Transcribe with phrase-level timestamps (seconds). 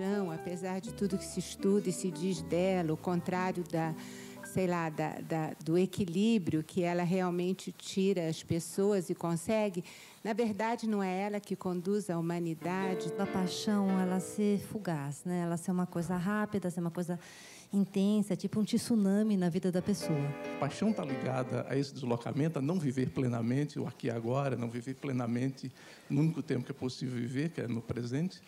[0.00, 3.94] paixão, apesar de tudo que se estuda e se diz dela, o contrário da,
[4.46, 9.84] sei lá, da, da, do equilíbrio que ela realmente tira as pessoas e consegue,
[10.24, 13.12] na verdade não é ela que conduz a humanidade.
[13.18, 15.42] A paixão, ela ser fugaz, né?
[15.42, 17.18] Ela ser uma coisa rápida, ser uma coisa
[17.72, 20.18] intensa, tipo um tsunami na vida da pessoa.
[20.56, 24.56] A paixão está ligada a esse deslocamento, a não viver plenamente o aqui e agora,
[24.56, 25.70] não viver plenamente
[26.08, 28.40] no único tempo que é possível viver, que é no presente.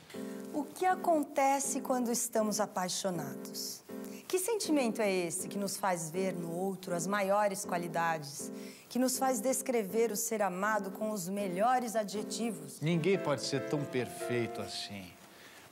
[0.52, 3.82] O que acontece quando estamos apaixonados?
[4.26, 8.50] Que sentimento é esse que nos faz ver no outro as maiores qualidades,
[8.88, 12.80] que nos faz descrever o ser amado com os melhores adjetivos?
[12.80, 15.04] Ninguém pode ser tão perfeito assim.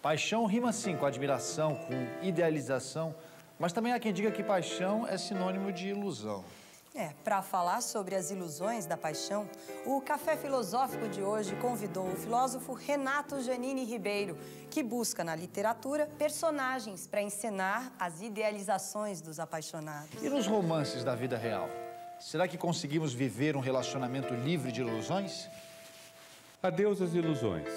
[0.02, 3.14] Paixão rima sim com admiração, com idealização,
[3.60, 6.42] mas também há quem diga que paixão é sinônimo de ilusão.
[6.94, 9.48] É, para falar sobre as ilusões da paixão,
[9.86, 14.36] o Café Filosófico de hoje convidou o filósofo Renato Janine Ribeiro,
[14.70, 20.20] que busca na literatura personagens para encenar as idealizações dos apaixonados.
[20.22, 21.68] E nos romances da vida real?
[22.18, 25.48] Será que conseguimos viver um relacionamento livre de ilusões?
[26.62, 27.68] Adeus às ilusões.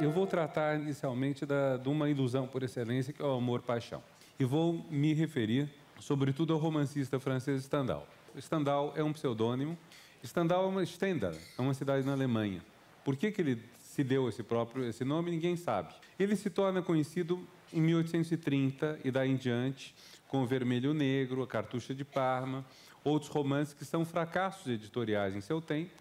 [0.00, 4.02] Eu vou tratar inicialmente da, de uma ilusão por excelência, que é o amor-paixão
[4.38, 5.68] e vou me referir,
[6.00, 8.06] sobretudo, ao romancista francês Stendhal.
[8.38, 9.78] Stendhal é um pseudônimo.
[10.24, 12.62] Stendhal é uma Stendhal, é uma cidade na Alemanha.
[13.04, 15.92] Por que, que ele se deu esse próprio esse nome, ninguém sabe.
[16.18, 19.94] Ele se torna conhecido em 1830 e daí em diante,
[20.26, 22.64] com o Vermelho Negro, a Cartucha de Parma,
[23.04, 25.92] outros romances que são fracassos editoriais em seu tempo,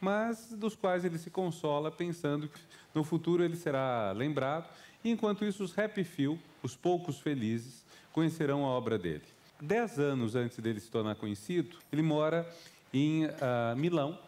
[0.00, 2.60] mas dos quais ele se consola pensando que
[2.94, 4.68] no futuro ele será lembrado
[5.10, 9.24] enquanto isso, os Happy Few, os poucos felizes, conhecerão a obra dele.
[9.60, 12.48] Dez anos antes dele se tornar conhecido, ele mora
[12.92, 14.18] em uh, Milão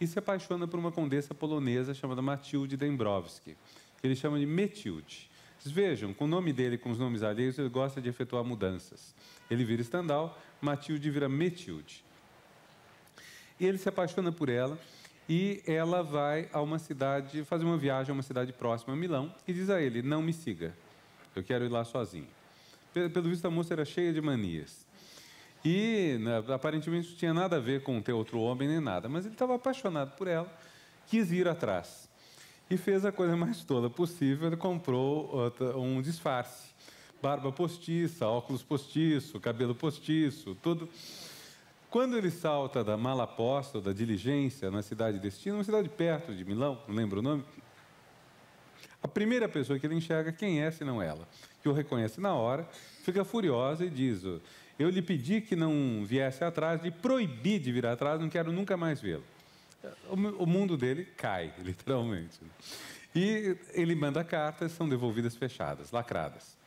[0.00, 3.56] e se apaixona por uma condessa polonesa chamada Matilde Dembrovski.
[4.02, 5.28] Ele chama de Metilde.
[5.58, 9.14] Vocês vejam, com o nome dele com os nomes alheios, ele gosta de efetuar mudanças.
[9.50, 12.04] Ele vira Stendhal, Matilde vira Metilde.
[13.58, 14.78] E ele se apaixona por ela
[15.28, 19.52] e ela vai a uma cidade, fazer uma viagem a uma cidade próxima Milão e
[19.52, 20.74] diz a ele: Não me siga,
[21.36, 22.26] eu quero ir lá sozinho.
[22.92, 24.86] Pelo visto, a moça era cheia de manias.
[25.64, 29.26] E né, aparentemente não tinha nada a ver com ter outro homem nem nada, mas
[29.26, 30.50] ele estava apaixonado por ela,
[31.06, 32.08] quis ir atrás.
[32.70, 36.68] E fez a coisa mais tola possível: ele comprou um disfarce.
[37.20, 40.88] Barba postiça, óculos postiço, cabelo postiço, tudo.
[41.90, 46.34] Quando ele salta da mala posta, da diligência, na cidade de destino, uma cidade perto
[46.34, 47.44] de Milão, não lembro o nome,
[49.02, 51.26] a primeira pessoa que ele enxerga, quem é, se não ela?
[51.62, 52.68] Que o reconhece na hora,
[53.04, 54.22] fica furiosa e diz:
[54.78, 58.76] Eu lhe pedi que não viesse atrás, lhe proibi de vir atrás, não quero nunca
[58.76, 59.24] mais vê-lo.
[60.10, 62.38] O mundo dele cai, literalmente.
[63.14, 66.58] E ele manda cartas, são devolvidas fechadas, lacradas.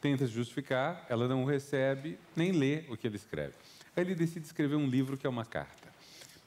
[0.00, 3.54] Tenta justificar, ela não recebe, nem lê o que ele escreve.
[3.98, 5.88] Aí ele decide escrever um livro que é uma carta.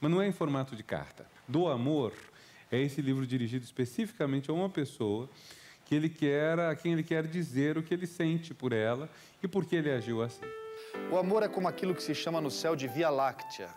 [0.00, 1.26] Mas não é em formato de carta.
[1.46, 2.14] Do amor
[2.70, 5.28] é esse livro dirigido especificamente a uma pessoa
[5.84, 9.06] que ele quer, a quem ele quer dizer o que ele sente por ela
[9.42, 10.46] e por que ele agiu assim.
[11.10, 13.68] O amor é como aquilo que se chama no céu de Via Láctea,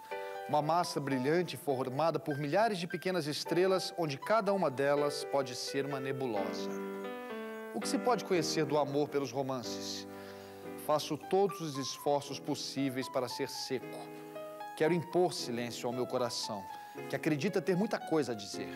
[0.48, 5.86] uma massa brilhante formada por milhares de pequenas estrelas, onde cada uma delas pode ser
[5.86, 6.70] uma nebulosa.
[7.74, 10.08] O que se pode conhecer do amor pelos romances?
[10.86, 13.98] Faço todos os esforços possíveis para ser seco.
[14.78, 16.64] Quero impor silêncio ao meu coração,
[17.10, 18.70] que acredita ter muita coisa a dizer.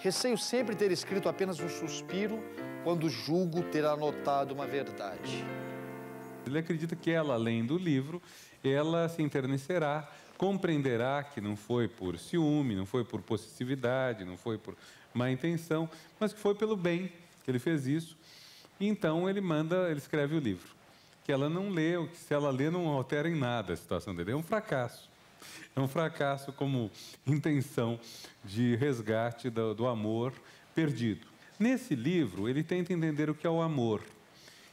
[0.00, 2.38] Receio sempre ter escrito apenas um suspiro
[2.84, 5.42] quando julgo ter anotado uma verdade.
[6.46, 8.20] Ele acredita que ela, além do livro,
[8.62, 10.06] ela se enternecerá,
[10.36, 14.76] compreenderá que não foi por ciúme, não foi por possessividade, não foi por
[15.14, 15.88] má intenção,
[16.20, 17.10] mas que foi pelo bem
[17.42, 18.18] que ele fez isso.
[18.78, 20.81] E então ele manda, ele escreve o livro
[21.24, 24.32] que ela não leu, que se ela lê não altera em nada a situação dele.
[24.32, 25.10] É um fracasso.
[25.74, 26.90] É um fracasso como
[27.26, 27.98] intenção
[28.44, 30.32] de resgate do, do amor
[30.74, 31.26] perdido.
[31.58, 34.02] Nesse livro, ele tenta entender o que é o amor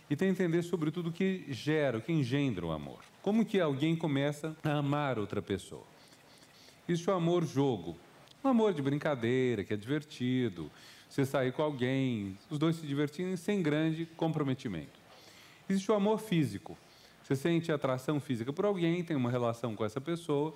[0.10, 3.00] e tenta entender, sobretudo, o que gera, o que engendra o amor.
[3.22, 5.84] Como que alguém começa a amar outra pessoa?
[6.88, 7.96] Isso é o amor jogo.
[8.44, 10.72] Um amor de brincadeira, que é divertido.
[11.08, 14.99] Você sair com alguém, os dois se divertirem sem grande comprometimento.
[15.70, 16.76] Existe o amor físico.
[17.24, 20.56] Você sente atração física por alguém, tem uma relação com essa pessoa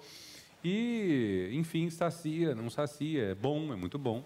[0.64, 4.24] e, enfim, sacia, não sacia, é bom, é muito bom.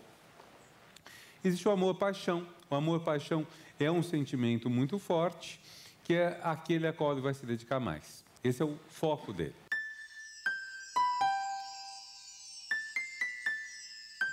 [1.44, 2.48] Existe o amor-paixão.
[2.70, 3.46] O amor-paixão
[3.78, 5.60] é um sentimento muito forte,
[6.06, 8.24] que é aquele a qual ele vai se dedicar mais.
[8.42, 9.56] Esse é o foco dele.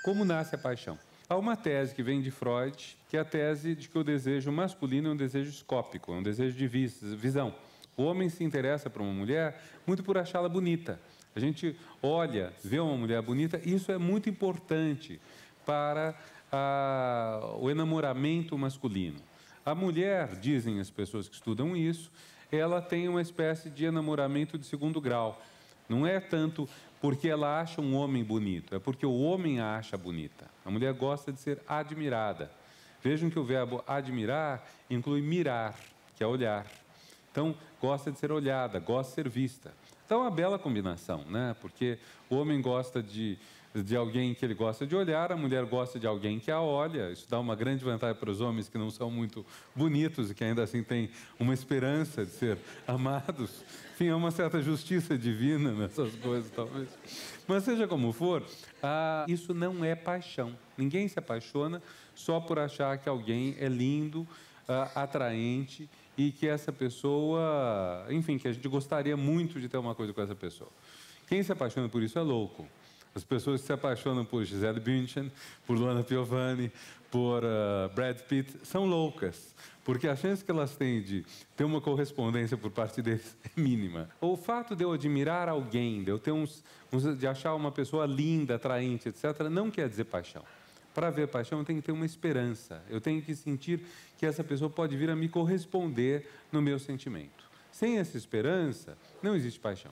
[0.04, 0.98] Como nasce a paixão?
[1.26, 4.53] Há uma tese que vem de Freud, que é a tese de que o desejo
[4.53, 7.55] masculino é um desejo escópico, é um desejo de visão.
[7.97, 11.00] O homem se interessa por uma mulher muito por achá-la bonita.
[11.35, 15.19] A gente olha, vê uma mulher bonita, e isso é muito importante
[15.65, 16.15] para
[16.53, 19.19] a, o enamoramento masculino.
[19.65, 22.12] A mulher, dizem as pessoas que estudam isso,
[22.53, 25.41] ela tem uma espécie de enamoramento de segundo grau.
[25.88, 26.69] Não é tanto
[27.04, 30.50] porque ela acha um homem bonito, é porque o homem a acha bonita.
[30.64, 32.50] A mulher gosta de ser admirada.
[33.02, 35.78] Vejam que o verbo admirar inclui mirar,
[36.16, 36.64] que é olhar.
[37.30, 39.74] Então, gosta de ser olhada, gosta de ser vista.
[40.06, 41.54] Então, é uma bela combinação, né?
[41.60, 41.98] Porque
[42.30, 43.38] o homem gosta de,
[43.82, 47.11] de alguém que ele gosta de olhar, a mulher gosta de alguém que a olha.
[47.11, 49.44] Isso dá uma grande vantagem para os homens que não são muito
[49.75, 51.11] bonitos e que ainda assim têm
[51.41, 53.65] uma esperança de ser amados.
[53.94, 56.88] Enfim, há uma certa justiça divina nessas coisas, talvez.
[57.49, 58.44] Mas seja como for,
[58.82, 60.56] ah, isso não é paixão.
[60.79, 61.82] Ninguém se apaixona
[62.15, 64.26] só por achar que alguém é lindo,
[64.69, 69.97] ah, atraente e que essa pessoa, enfim, que a gente gostaria muito de ter uma
[69.97, 70.71] coisa com essa pessoa.
[71.26, 72.69] Quem se apaixona por isso é louco.
[73.14, 75.31] As pessoas que se apaixonam por Gisele Bündchen,
[75.66, 76.72] por Luana Piovani,
[77.11, 81.25] por uh, Brad Pitt, são loucas, porque a chance que elas têm de
[81.56, 84.11] ter uma correspondência por parte deles é mínima.
[84.20, 88.05] O fato de eu admirar alguém, de eu ter uns, uns de achar uma pessoa
[88.05, 90.43] linda, atraente, etc., não quer dizer paixão.
[90.93, 92.82] Para ver paixão, eu tenho que ter uma esperança.
[92.88, 93.81] Eu tenho que sentir
[94.16, 97.44] que essa pessoa pode vir a me corresponder no meu sentimento.
[97.70, 99.90] Sem essa esperança, não existe paixão.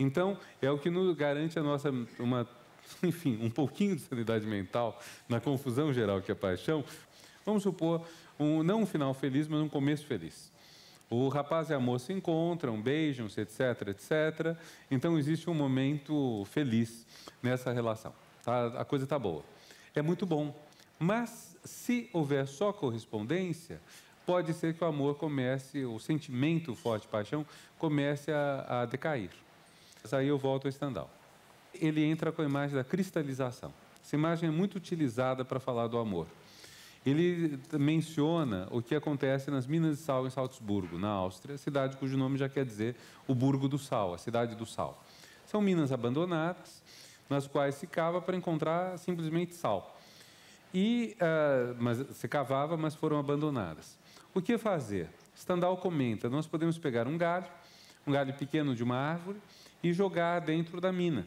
[0.00, 2.48] Então, é o que nos garante a nossa uma
[3.02, 4.98] enfim, um pouquinho de sanidade mental
[5.28, 6.84] na confusão geral que é paixão,
[7.44, 8.06] vamos supor,
[8.38, 10.50] um, não um final feliz, mas um começo feliz.
[11.08, 14.56] O rapaz e a moça se encontram, beijam-se, etc, etc.
[14.90, 17.04] Então existe um momento feliz
[17.42, 18.14] nessa relação.
[18.44, 18.66] Tá?
[18.80, 19.44] A coisa está boa.
[19.94, 20.54] É muito bom.
[20.98, 23.80] Mas se houver só correspondência,
[24.24, 27.44] pode ser que o amor comece, o sentimento forte de paixão
[27.76, 29.30] comece a, a decair.
[30.02, 31.10] Mas aí eu volto ao Stendhal
[31.74, 33.72] ele entra com a imagem da cristalização.
[34.02, 36.26] Essa imagem é muito utilizada para falar do amor.
[37.04, 42.16] Ele menciona o que acontece nas minas de sal em Salzburgo, na Áustria, cidade cujo
[42.16, 45.02] nome já quer dizer o Burgo do Sal, a cidade do sal.
[45.46, 46.82] São minas abandonadas,
[47.28, 49.98] nas quais se cava para encontrar simplesmente sal.
[50.74, 53.98] E, uh, mas se cavava, mas foram abandonadas.
[54.34, 55.08] O que fazer?
[55.34, 57.46] Stendhal comenta: nós podemos pegar um galho,
[58.06, 59.40] um galho pequeno de uma árvore,
[59.82, 61.26] e jogar dentro da mina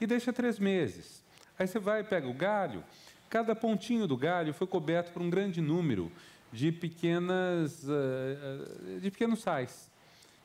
[0.00, 1.22] e deixa três meses.
[1.58, 2.84] Aí você vai e pega o galho,
[3.30, 6.12] cada pontinho do galho foi coberto por um grande número
[6.52, 9.90] de pequenas uh, de pequenos sais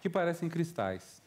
[0.02, 1.22] que parecem cristais.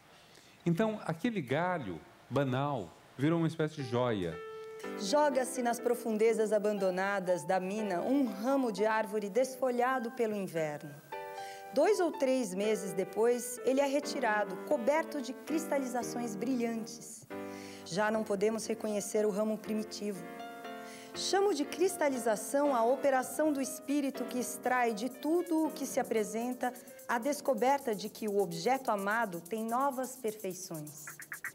[0.66, 4.36] Então, aquele galho banal virou uma espécie de joia.
[4.98, 10.90] Joga-se nas profundezas abandonadas da mina um ramo de árvore desfolhado pelo inverno.
[11.74, 17.26] Dois ou três meses depois, ele é retirado, coberto de cristalizações brilhantes
[17.84, 20.24] já não podemos reconhecer o ramo primitivo.
[21.14, 26.72] Chamo de cristalização a operação do espírito que extrai de tudo o que se apresenta
[27.06, 31.04] a descoberta de que o objeto amado tem novas perfeições.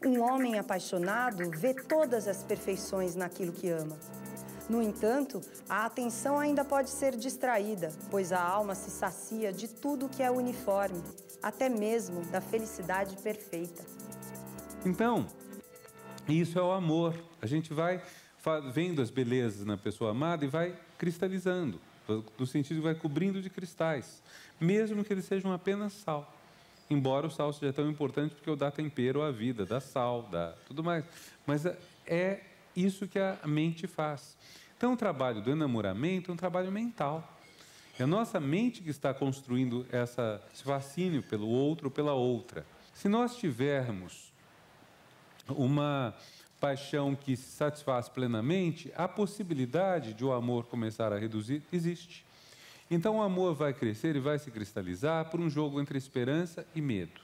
[0.04, 3.98] Um homem apaixonado vê todas as perfeições naquilo que ama.
[4.70, 10.08] No entanto, a atenção ainda pode ser distraída, pois a alma se sacia de tudo
[10.08, 11.02] que é uniforme,
[11.42, 13.84] até mesmo da felicidade perfeita.
[14.86, 15.26] Então,
[16.28, 17.16] isso é o amor.
[17.42, 18.00] A gente vai
[18.72, 21.80] vendo as belezas na pessoa amada e vai cristalizando,
[22.38, 24.22] no sentido de vai cobrindo de cristais,
[24.60, 26.32] mesmo que eles sejam apenas sal.
[26.88, 30.54] Embora o sal seja tão importante porque o dá tempero à vida, dá sal, dá
[30.68, 31.04] tudo mais.
[31.44, 32.49] Mas é, é
[32.84, 34.36] isso que a mente faz.
[34.76, 37.38] Então, o trabalho do enamoramento é um trabalho mental.
[37.98, 42.64] É a nossa mente que está construindo essa, esse fascínio pelo outro ou pela outra.
[42.94, 44.32] Se nós tivermos
[45.48, 46.14] uma
[46.60, 52.24] paixão que se satisfaz plenamente, a possibilidade de o amor começar a reduzir existe.
[52.90, 56.80] Então o amor vai crescer e vai se cristalizar por um jogo entre esperança e
[56.80, 57.20] medo.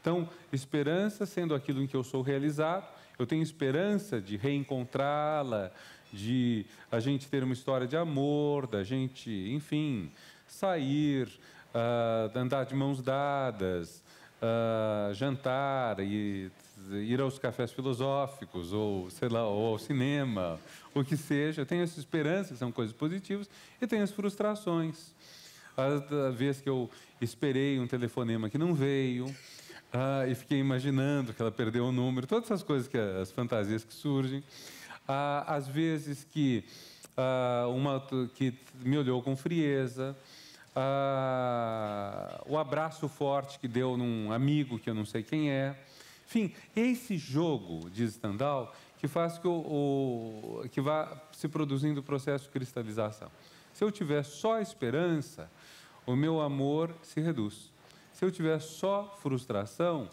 [0.00, 2.88] Então, esperança sendo aquilo em que eu sou realizado,
[3.20, 5.70] eu tenho esperança de reencontrá-la,
[6.10, 10.10] de a gente ter uma história de amor, da gente, enfim,
[10.46, 11.28] sair,
[11.74, 14.02] uh, andar de mãos dadas,
[14.40, 16.50] uh, jantar e
[16.92, 20.58] ir aos cafés filosóficos, ou sei lá, ou ao cinema,
[20.94, 21.66] o que seja.
[21.66, 23.50] Tem essa esperança, que são coisas positivas,
[23.82, 25.12] e tem as frustrações.
[25.76, 29.26] A vez que eu esperei um telefonema que não veio,
[29.92, 33.84] ah, e fiquei imaginando que ela perdeu o número, todas essas coisas, que as fantasias
[33.84, 34.42] que surgem.
[35.06, 36.64] Ah, às vezes que
[37.16, 38.00] ah, uma
[38.34, 38.54] que
[38.84, 40.16] me olhou com frieza,
[40.74, 45.76] ah, o abraço forte que deu num amigo que eu não sei quem é.
[46.26, 49.50] Enfim, esse jogo de Stendhal que faz que, o,
[50.62, 53.30] o, que vá se produzindo o processo de cristalização.
[53.72, 55.50] Se eu tiver só esperança,
[56.06, 57.70] o meu amor se reduz.
[58.20, 60.06] Se eu tiver só frustração,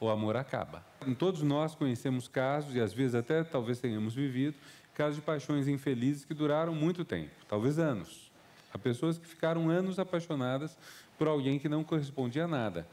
[0.00, 0.84] o amor acaba.
[1.20, 4.56] Todos nós conhecemos casos, e às vezes até talvez tenhamos vivido,
[4.92, 8.28] casos de paixões infelizes que duraram muito tempo, talvez anos.
[8.74, 10.76] Há pessoas que ficaram anos apaixonadas
[11.16, 12.84] por alguém que não correspondia a nada.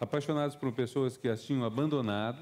[0.00, 2.38] Apaixonadas por pessoas que as tinham abandonado,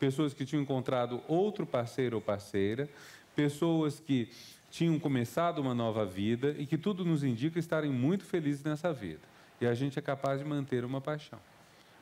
[0.00, 2.90] pessoas que tinham encontrado outro parceiro ou parceira,
[3.36, 4.28] pessoas que
[4.72, 9.35] tinham começado uma nova vida e que tudo nos indica estarem muito felizes nessa vida.
[9.60, 11.38] E a gente é capaz de manter uma paixão.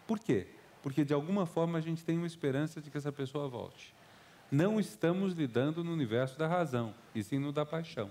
[0.06, 0.46] Por quê?
[0.82, 3.94] Porque de alguma forma a gente tem uma esperança de que essa pessoa volte.
[4.50, 8.11] Não estamos lidando no universo da razão, e sim no da paixão.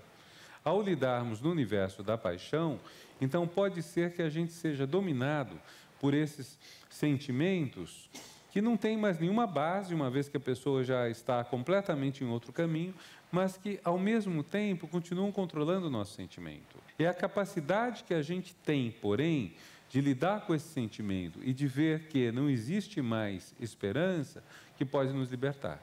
[0.63, 2.79] Ao lidarmos no universo da paixão,
[3.21, 5.59] então pode ser que a gente seja dominado
[6.00, 6.57] por esses
[6.89, 8.09] sentimentos
[8.53, 12.27] que não tem mais nenhuma base, uma vez que a pessoa já está completamente em
[12.27, 12.93] outro caminho,
[13.31, 16.77] mas que, ao mesmo tempo, continuam controlando o nosso sentimento.
[17.00, 19.55] É a capacidade que a gente tem, porém,
[19.89, 24.43] de lidar com esse sentimento e de ver que não existe mais esperança
[24.77, 25.81] que pode nos libertar.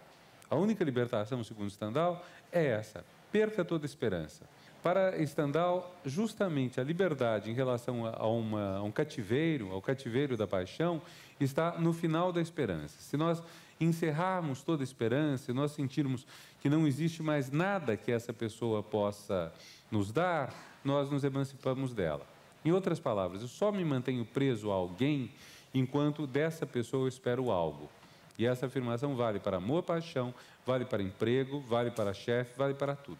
[0.48, 4.48] A única libertação, segundo Stendhal, é essa: perca toda esperança.
[4.82, 10.46] Para Stendhal, justamente a liberdade em relação a, uma, a um cativeiro, ao cativeiro da
[10.46, 11.02] paixão,
[11.38, 12.96] está no final da esperança.
[12.98, 13.42] Se nós
[13.78, 16.26] encerrarmos toda a esperança, se nós sentirmos
[16.60, 19.52] que não existe mais nada que essa pessoa possa
[19.90, 22.26] nos dar, nós nos emancipamos dela.
[22.64, 25.30] Em outras palavras, eu só me mantenho preso a alguém
[25.74, 27.90] enquanto dessa pessoa eu espero algo.
[28.38, 30.34] E essa afirmação vale para amor, paixão,
[30.64, 33.18] vale para emprego, vale para chefe, vale para tudo.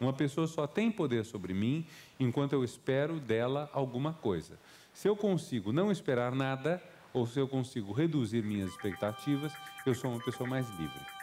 [0.00, 1.86] Uma pessoa só tem poder sobre mim
[2.20, 4.58] enquanto eu espero dela alguma coisa.
[4.92, 9.52] Se eu consigo não esperar nada, ou se eu consigo reduzir minhas expectativas,
[9.86, 11.15] eu sou uma pessoa mais livre.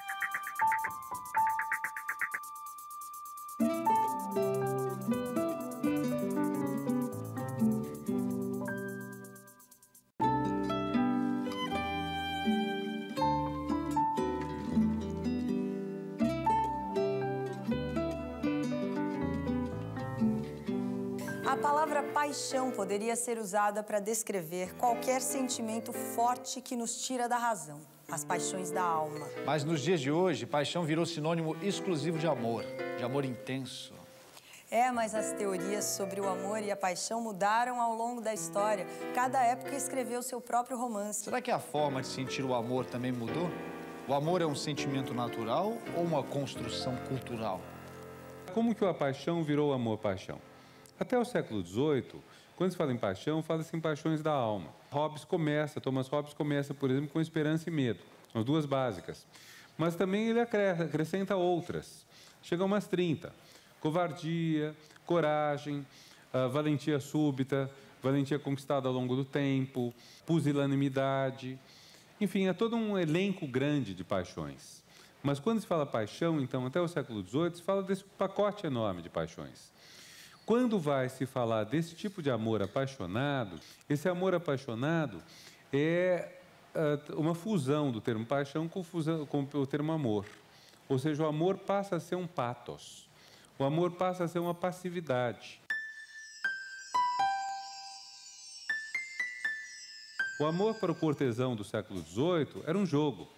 [22.93, 28.69] Poderia ser usada para descrever qualquer sentimento forte que nos tira da razão, as paixões
[28.69, 29.27] da alma.
[29.43, 32.63] Mas nos dias de hoje, paixão virou sinônimo exclusivo de amor,
[32.95, 33.95] de amor intenso.
[34.69, 38.85] É, mas as teorias sobre o amor e a paixão mudaram ao longo da história.
[39.15, 41.23] Cada época escreveu seu próprio romance.
[41.23, 43.49] Será que a forma de sentir o amor também mudou?
[44.07, 47.59] O amor é um sentimento natural ou uma construção cultural?
[48.53, 50.37] Como que a paixão virou amor-paixão?
[50.99, 52.21] Até o século XVIII,
[52.55, 54.69] quando se fala em paixão, fala-se em paixões da alma.
[54.91, 57.99] Hobbes começa, Thomas Hobbes começa, por exemplo, com esperança e medo,
[58.33, 59.25] as duas básicas.
[59.77, 62.05] Mas também ele acrescenta outras,
[62.41, 63.33] chegam umas 30.
[63.81, 65.85] Covardia, coragem,
[66.51, 67.69] valentia súbita,
[68.01, 69.93] valentia conquistada ao longo do tempo,
[70.25, 71.59] pusilanimidade.
[72.21, 74.81] Enfim, é todo um elenco grande de paixões.
[75.21, 79.01] Mas quando se fala paixão, então, até o século XVIII, se fala desse pacote enorme
[79.01, 79.72] de paixões.
[80.45, 83.57] Quando vai se falar desse tipo de amor apaixonado,
[83.89, 85.23] esse amor apaixonado
[85.71, 86.29] é
[86.75, 90.25] uh, uma fusão do termo paixão com, fusão, com o termo amor.
[90.89, 93.07] Ou seja, o amor passa a ser um patos.
[93.57, 95.61] O amor passa a ser uma passividade.
[100.41, 103.29] O amor para o cortesão do século XVIII era um jogo.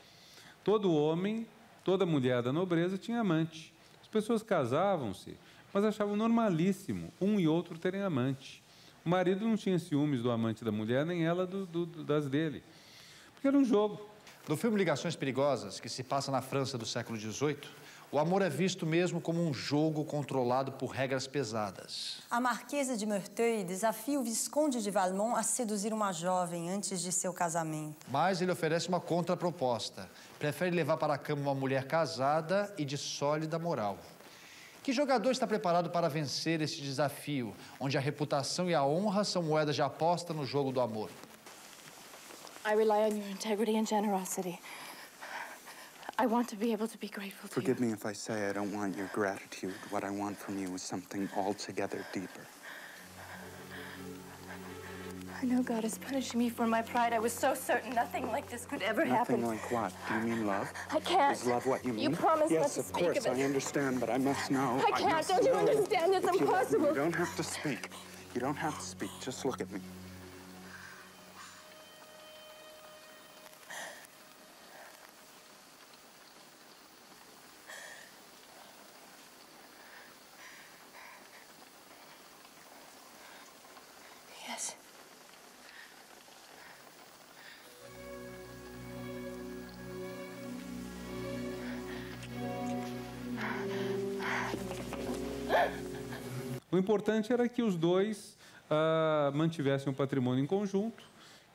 [0.63, 1.47] Todo homem,
[1.83, 3.71] toda mulher da nobreza tinha amante.
[4.01, 5.37] As pessoas casavam-se
[5.75, 8.63] mas achavam normalíssimo um e outro terem amante.
[9.05, 12.63] O marido não tinha ciúmes do amante da mulher, nem ela do, do, das dele.
[13.33, 13.99] Porque era um jogo.
[14.47, 17.57] No filme Ligações Perigosas, que se passa na França do século XVIII,
[18.09, 22.19] o amor é visto mesmo como um jogo controlado por regras pesadas.
[22.31, 27.11] A Marquesa de Merteuil desafia o Visconde de Valmont a seduzir uma jovem antes de
[27.11, 28.07] seu casamento.
[28.09, 30.09] Mas ele oferece uma contraproposta.
[30.39, 33.99] Prefere levar para a cama uma mulher casada e de sólida moral.
[34.85, 39.41] Que jogador está preparado para vencer esse desafio, onde a reputação e a honra são
[39.41, 41.09] moedas de aposta no jogo do amor?
[42.63, 44.59] I rely on your integrity and generosity.
[46.19, 47.87] I want to be able to be grateful to Forgive you.
[47.87, 49.73] me if I say I don't want your gratitude.
[49.89, 52.45] What I want from you is something altogether deeper.
[55.45, 57.13] I know God is punishing me for my pride.
[57.13, 59.45] I was so certain nothing like this could ever Nothing happen.
[59.45, 59.93] like what?
[60.09, 60.73] Do you mean love?
[60.89, 61.37] I can't.
[61.37, 62.01] Is love what you mean?
[62.01, 63.39] You promised yes, not to of speak course, of it.
[63.39, 64.81] I understand, but I must know.
[64.83, 65.11] I can't.
[65.11, 66.15] must Don't you understand?
[66.15, 66.87] It's If you me, impossible.
[66.87, 67.91] You don't have to speak.
[68.33, 69.11] You don't have to speak.
[69.21, 69.81] Just look at me.
[96.85, 98.37] Importante era que os dois
[98.69, 101.03] ah, mantivessem o patrimônio em conjunto,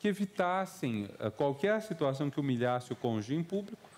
[0.01, 3.89] que evitassem ah, qualquer situação que humilhasse o cônjuge em público.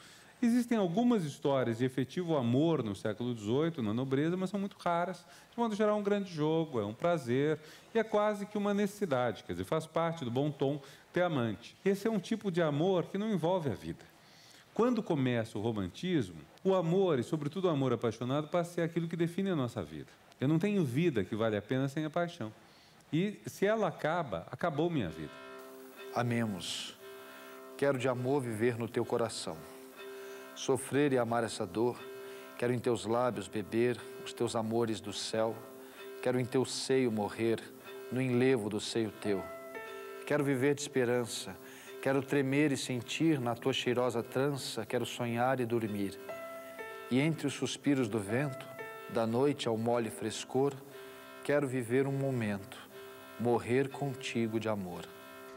[0.42, 5.24] Existem algumas histórias de efetivo amor no século XVIII, na nobreza, mas são muito raras.
[5.50, 7.58] De modo geral, é um grande jogo, é um prazer
[7.94, 11.74] e é quase que uma necessidade, quer dizer, faz parte do bom tom ter amante.
[11.82, 14.11] Esse é um tipo de amor que não envolve a vida.
[14.74, 19.06] Quando começa o romantismo, o amor, e sobretudo o amor apaixonado, passa a ser aquilo
[19.06, 20.08] que define a nossa vida.
[20.40, 22.52] Eu não tenho vida que vale a pena sem a paixão.
[23.12, 25.32] E se ela acaba, acabou minha vida.
[26.14, 26.96] Amemos.
[27.76, 29.56] Quero de amor viver no teu coração.
[30.54, 31.98] Sofrer e amar essa dor.
[32.58, 35.54] Quero em teus lábios beber os teus amores do céu.
[36.22, 37.60] Quero em teu seio morrer,
[38.10, 39.42] no enlevo do seio teu.
[40.26, 41.54] Quero viver de esperança.
[42.02, 44.84] Quero tremer e sentir na tua cheirosa trança.
[44.84, 46.18] Quero sonhar e dormir.
[47.08, 48.66] E entre os suspiros do vento,
[49.10, 50.74] da noite ao mole frescor,
[51.44, 52.76] quero viver um momento,
[53.38, 55.04] morrer contigo de amor.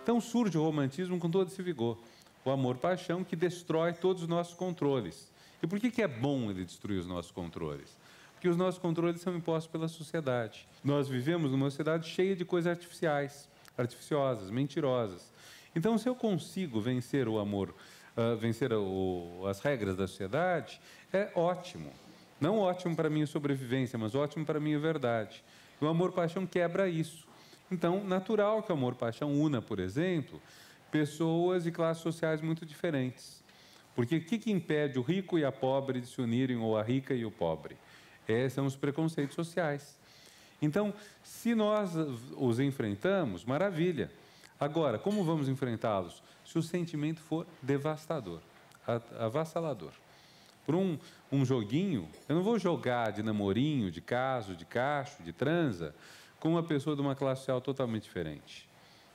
[0.03, 1.97] Então surge o romantismo com todo esse vigor.
[2.45, 5.31] O amor-paixão que destrói todos os nossos controles.
[5.63, 7.97] E por que, que é bom ele destruir os nossos controles?
[8.33, 10.67] Porque os nossos controles são impostos pela sociedade.
[10.83, 15.33] Nós vivemos numa sociedade cheia de coisas artificiais, artificiosas, mentirosas.
[15.75, 17.75] Então, se eu consigo vencer o amor,
[18.15, 20.79] ah, vencer o- as regras da sociedade,
[21.11, 21.91] é ótimo.
[22.39, 25.43] Não ótimo para minha sobrevivência, mas ótimo para minha verdade.
[25.81, 27.27] E o amor-paixão quebra isso.
[27.71, 30.41] Então, natural que o amor-paixão una, por exemplo,
[30.91, 33.43] pessoas de classes sociais muito diferentes.
[33.95, 36.83] Porque o que, que impede o rico e a pobre de se unirem, ou a
[36.83, 37.77] rica e o pobre?
[38.51, 39.97] São os preconceitos sociais.
[40.61, 41.91] Então, se nós
[42.37, 44.11] os enfrentamos, maravilha.
[44.59, 46.23] Agora, como vamos enfrentá-los?
[46.45, 48.39] Se o sentimento for devastador,
[49.19, 49.91] avassalador.
[50.65, 50.97] Por um,
[51.31, 55.93] um joguinho, eu não vou jogar de namorinho, de caso, de cacho, de transa,
[56.39, 58.67] com uma pessoa de uma classe social totalmente diferente.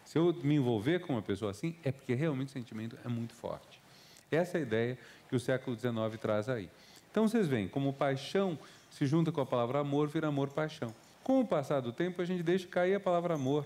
[0.04, 3.34] Se eu me envolver com uma pessoa assim, é porque realmente o sentimento é muito
[3.34, 3.80] forte.
[4.30, 4.98] Essa é a ideia
[5.28, 6.70] que o século XIX traz aí.
[7.10, 8.58] Então vocês veem, como paixão
[8.90, 10.94] se junta com a palavra amor, vira amor-paixão.
[11.22, 13.64] Com o passar do tempo, a gente deixa cair a palavra amor.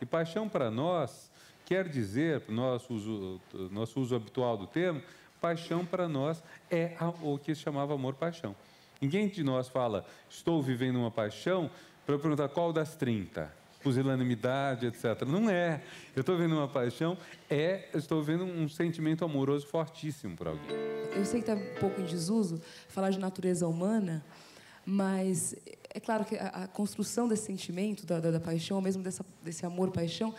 [0.00, 1.30] E paixão para nós
[1.64, 5.02] quer dizer, no nosso uso, nosso uso habitual do termo,
[5.40, 8.56] paixão para nós é o que se chamava amor-paixão.
[9.00, 11.70] Ninguém de nós fala, estou vivendo uma paixão,
[12.06, 15.22] para perguntar qual das 30 pusilanimidade, etc.
[15.26, 15.82] Não é.
[16.14, 17.16] Eu estou vendo uma paixão,
[17.48, 20.76] é, estou vendo um sentimento amoroso fortíssimo por alguém.
[21.14, 24.24] Eu sei que está um pouco em desuso falar de natureza humana,
[24.84, 25.54] mas
[25.90, 29.24] é claro que a, a construção desse sentimento, da, da, da paixão, ou mesmo dessa,
[29.42, 30.34] desse amor-paixão,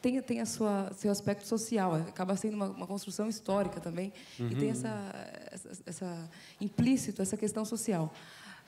[0.00, 4.54] tem, tem a sua, seu aspecto social, acaba sendo uma, uma construção histórica também, e
[4.54, 5.12] tem essa,
[5.50, 8.12] essa, essa implícito essa questão social.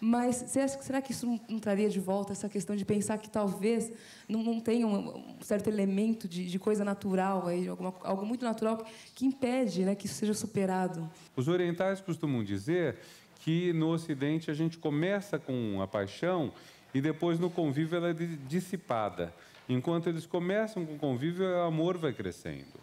[0.05, 3.93] Mas será que isso não, traria de volta essa questão de pensar que talvez
[4.29, 8.45] não, não tenha um, um certo elemento de, de coisa natural, aí, alguma, algo muito
[8.45, 11.09] natural que, que impede né, que isso seja superado?
[11.37, 12.99] Os orientais costumam dizer
[13.45, 16.53] que no Ocidente a gente começa com a paixão
[16.95, 19.35] e depois no convívio ela é di- dissipada.
[19.69, 22.81] Enquanto eles começam com o convívio, o amor vai crescendo.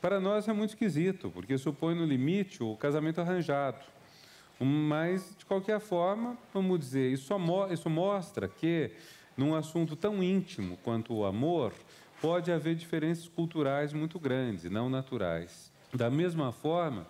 [0.00, 3.84] Para nós é muito esquisito, porque supõe no limite o casamento arranjado.
[4.60, 7.34] Mas, de qualquer forma, vamos dizer, isso,
[7.72, 8.92] isso mostra que,
[9.36, 11.72] num assunto tão íntimo quanto o amor,
[12.20, 15.72] pode haver diferenças culturais muito grandes, não naturais.
[15.92, 17.06] Da mesma forma,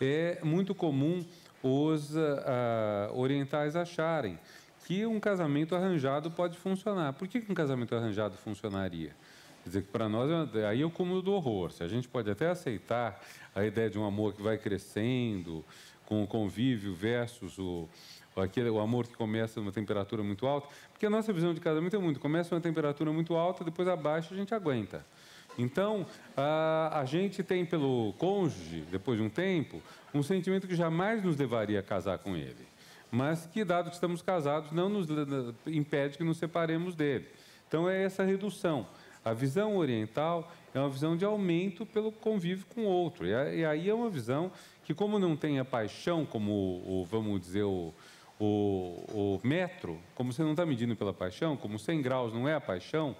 [0.00, 1.24] é muito comum
[1.62, 4.38] os ah, ah, orientais acharem
[4.86, 7.12] que um casamento arranjado pode funcionar.
[7.12, 9.14] Por que que um casamento arranjado funcionaria?
[9.62, 11.70] Quer dizer que para nós, é- aí é o cúmulo do horror.
[11.72, 13.20] Se a gente pode até aceitar
[13.54, 15.62] a ideia de um amor que vai crescendo,
[16.06, 17.86] com o convívio versus o,
[18.34, 21.94] aquele, o amor que começa numa temperatura muito alta, porque a nossa visão de casamento
[21.94, 25.04] é muito, começa numa temperatura muito alta, depois abaixa a gente aguenta.
[25.58, 29.82] Então, a, a gente tem pelo cônjuge, depois de um tempo,
[30.14, 32.66] um sentimento que jamais nos levaria a casar com ele.
[33.10, 37.26] Mas que, dado que estamos casados, não nos le- impede que nos separemos dele.
[37.66, 38.86] Então, é essa redução.
[39.24, 43.26] A visão oriental é uma visão de aumento pelo convívio com o outro.
[43.26, 44.52] E aí é uma visão
[44.84, 46.52] que, como não tem a paixão, como,
[46.86, 47.92] o, vamos dizer, o,
[48.38, 52.54] o, o metro, como você não está medindo pela paixão, como 100 graus não é
[52.54, 53.16] a paixão,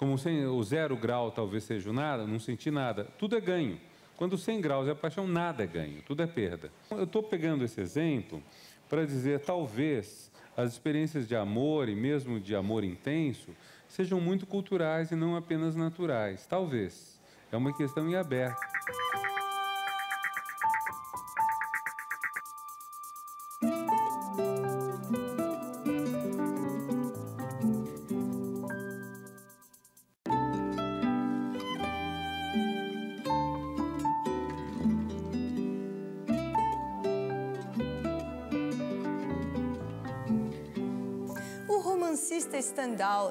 [0.00, 3.78] como 100, o zero grau talvez seja nada, não sentir nada, tudo é ganho.
[4.16, 6.72] Quando 100 graus é paixão, nada é ganho, tudo é perda.
[6.90, 8.42] Eu estou pegando esse exemplo
[8.88, 13.50] para dizer, talvez, as experiências de amor e mesmo de amor intenso
[13.86, 16.46] sejam muito culturais e não apenas naturais.
[16.46, 17.20] Talvez.
[17.52, 18.58] É uma questão em aberto.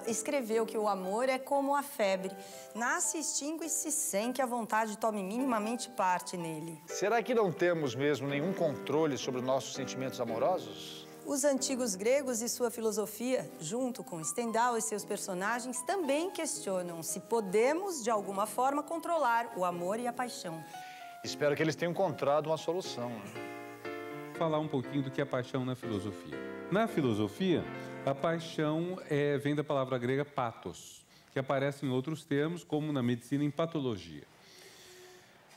[0.10, 2.36] Escreveu que o amor é como a febre.
[2.76, 6.82] Nasce, extingue-se sem que a vontade tome minimamente parte nele.
[6.88, 11.08] Será que não temos mesmo nenhum controle sobre nossos sentimentos amorosos?
[11.26, 17.20] Os antigos gregos e sua filosofia, junto com Stendhal e seus personagens, também questionam se
[17.20, 20.64] podemos, de alguma forma, controlar o amor e a paixão.
[21.24, 23.10] Espero que eles tenham encontrado uma solução.
[23.10, 23.50] Né?
[24.38, 26.38] Falar um pouquinho do que é paixão na filosofia.
[26.72, 27.64] Na filosofia,
[28.06, 33.04] a paixão é, vem da palavra grega patos, que aparece em outros termos, como na
[33.04, 34.24] medicina em patologia.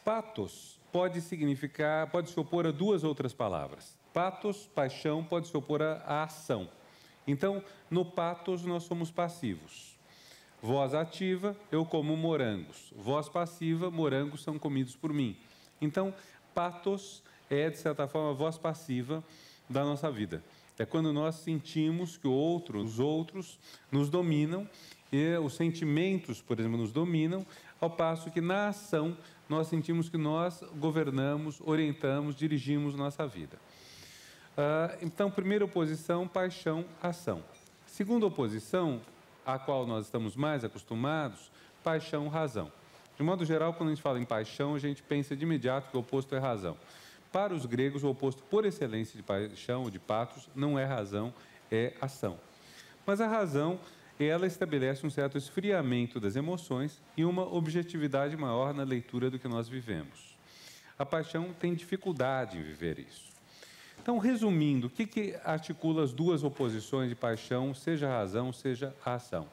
[0.04, 3.96] Patos pode significar, pode se opor a duas outras palavras.
[4.12, 6.68] Patos, paixão, pode se opor à ação.
[7.26, 9.96] Então, no patos nós somos passivos.
[10.60, 12.92] Voz ativa, eu como morangos.
[12.96, 15.36] Voz passiva, morangos são comidos por mim.
[15.80, 16.14] Então,
[16.54, 19.24] patos é, de certa forma, a voz passiva
[19.68, 20.42] da nossa vida.
[20.82, 23.56] É quando nós sentimos que o outro, os outros
[23.88, 24.68] nos dominam
[25.12, 27.46] e os sentimentos, por exemplo, nos dominam,
[27.80, 29.16] ao passo que na ação
[29.48, 33.56] nós sentimos que nós governamos, orientamos, dirigimos nossa vida.
[34.58, 37.44] Uh, então, primeira oposição, paixão, ação.
[37.86, 39.00] Segunda oposição,
[39.46, 41.48] a qual nós estamos mais acostumados,
[41.84, 42.72] paixão, razão.
[43.16, 45.96] De modo geral, quando a gente fala em paixão, a gente pensa de imediato que
[45.96, 46.76] o oposto é razão.
[47.32, 51.32] Para os gregos, o oposto por excelência de paixão ou de patos não é razão,
[51.70, 52.38] é ação.
[53.06, 53.80] Mas a razão,
[54.20, 59.48] ela estabelece um certo esfriamento das emoções e uma objetividade maior na leitura do que
[59.48, 60.36] nós vivemos.
[60.98, 63.32] A paixão tem dificuldade em viver isso.
[64.00, 68.94] Então, resumindo, o que, que articula as duas oposições de paixão, seja a razão, seja
[69.04, 69.48] ação?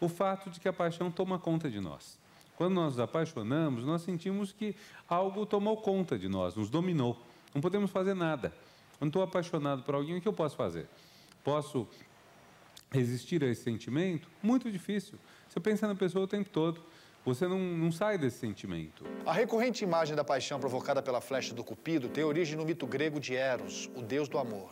[0.00, 2.18] O fato de que a paixão toma conta de nós.
[2.58, 4.74] Quando nós nos apaixonamos, nós sentimos que
[5.08, 7.16] algo tomou conta de nós, nos dominou.
[7.54, 8.52] Não podemos fazer nada.
[8.98, 10.88] Quando estou apaixonado por alguém, o que eu posso fazer?
[11.44, 11.86] Posso
[12.90, 14.28] resistir a esse sentimento?
[14.42, 15.20] Muito difícil.
[15.48, 16.82] Você pensa na pessoa o tempo todo.
[17.24, 19.04] Você não, não, sai desse sentimento.
[19.24, 23.20] A recorrente imagem da paixão provocada pela flecha do Cupido tem origem no mito grego
[23.20, 24.70] de Eros, o deus do amor.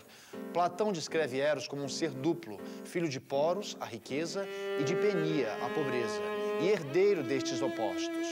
[0.52, 4.44] Platão descreve Eros como um ser duplo, filho de Poros, a riqueza,
[4.80, 8.26] e de Penia, a pobreza e herdeiro destes opostos.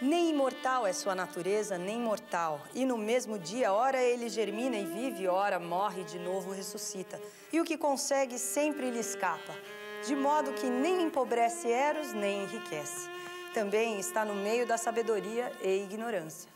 [0.00, 2.60] Nem imortal é sua natureza, nem mortal.
[2.74, 7.20] E no mesmo dia, ora ele germina e vive, ora morre de novo ressuscita.
[7.52, 9.54] E o que consegue sempre lhe escapa,
[10.04, 13.08] de modo que nem empobrece Eros, nem enriquece.
[13.54, 16.50] Também está no meio da sabedoria e ignorância.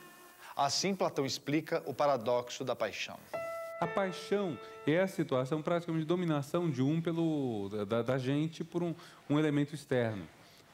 [0.57, 3.18] Assim, Platão explica o paradoxo da paixão.
[3.79, 8.83] A paixão é a situação praticamente de dominação de um pelo da, da gente por
[8.83, 8.94] um,
[9.29, 10.27] um elemento externo.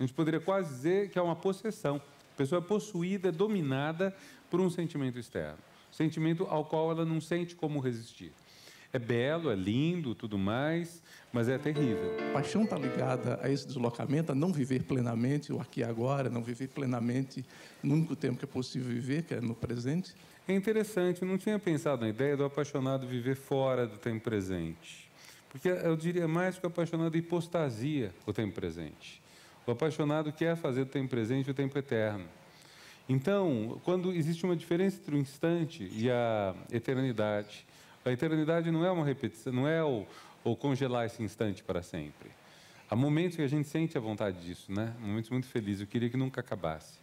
[0.03, 2.03] A gente poderia quase dizer que é uma possessão.
[2.35, 4.13] A pessoa é possuída, dominada
[4.51, 5.59] por um sentimento externo.
[5.93, 8.33] Sentimento ao qual ela não sente como resistir.
[8.93, 11.01] É belo, é lindo, tudo mais,
[11.33, 12.17] mas é terrível.
[12.31, 16.29] A paixão está ligada a esse deslocamento, a não viver plenamente o aqui e agora,
[16.29, 17.45] não viver plenamente
[17.81, 20.17] no único tempo que é possível viver, que é no presente.
[20.49, 25.09] É interessante, eu não tinha pensado na ideia do apaixonado viver fora do tempo presente.
[25.49, 29.22] Porque eu diria mais que o apaixonado hipostasia o tempo presente.
[29.67, 32.25] O apaixonado quer fazer do tempo presente o tempo eterno.
[33.09, 37.65] Então, quando existe uma diferença entre o instante e a eternidade,
[38.05, 40.05] a eternidade não é uma repetição, não é o,
[40.43, 42.31] o congelar esse instante para sempre.
[42.91, 44.95] Há momentos que a gente sente a vontade disso, né?
[45.01, 45.83] Momentos muito felizes.
[45.83, 46.99] Eu queria que nunca acabasse.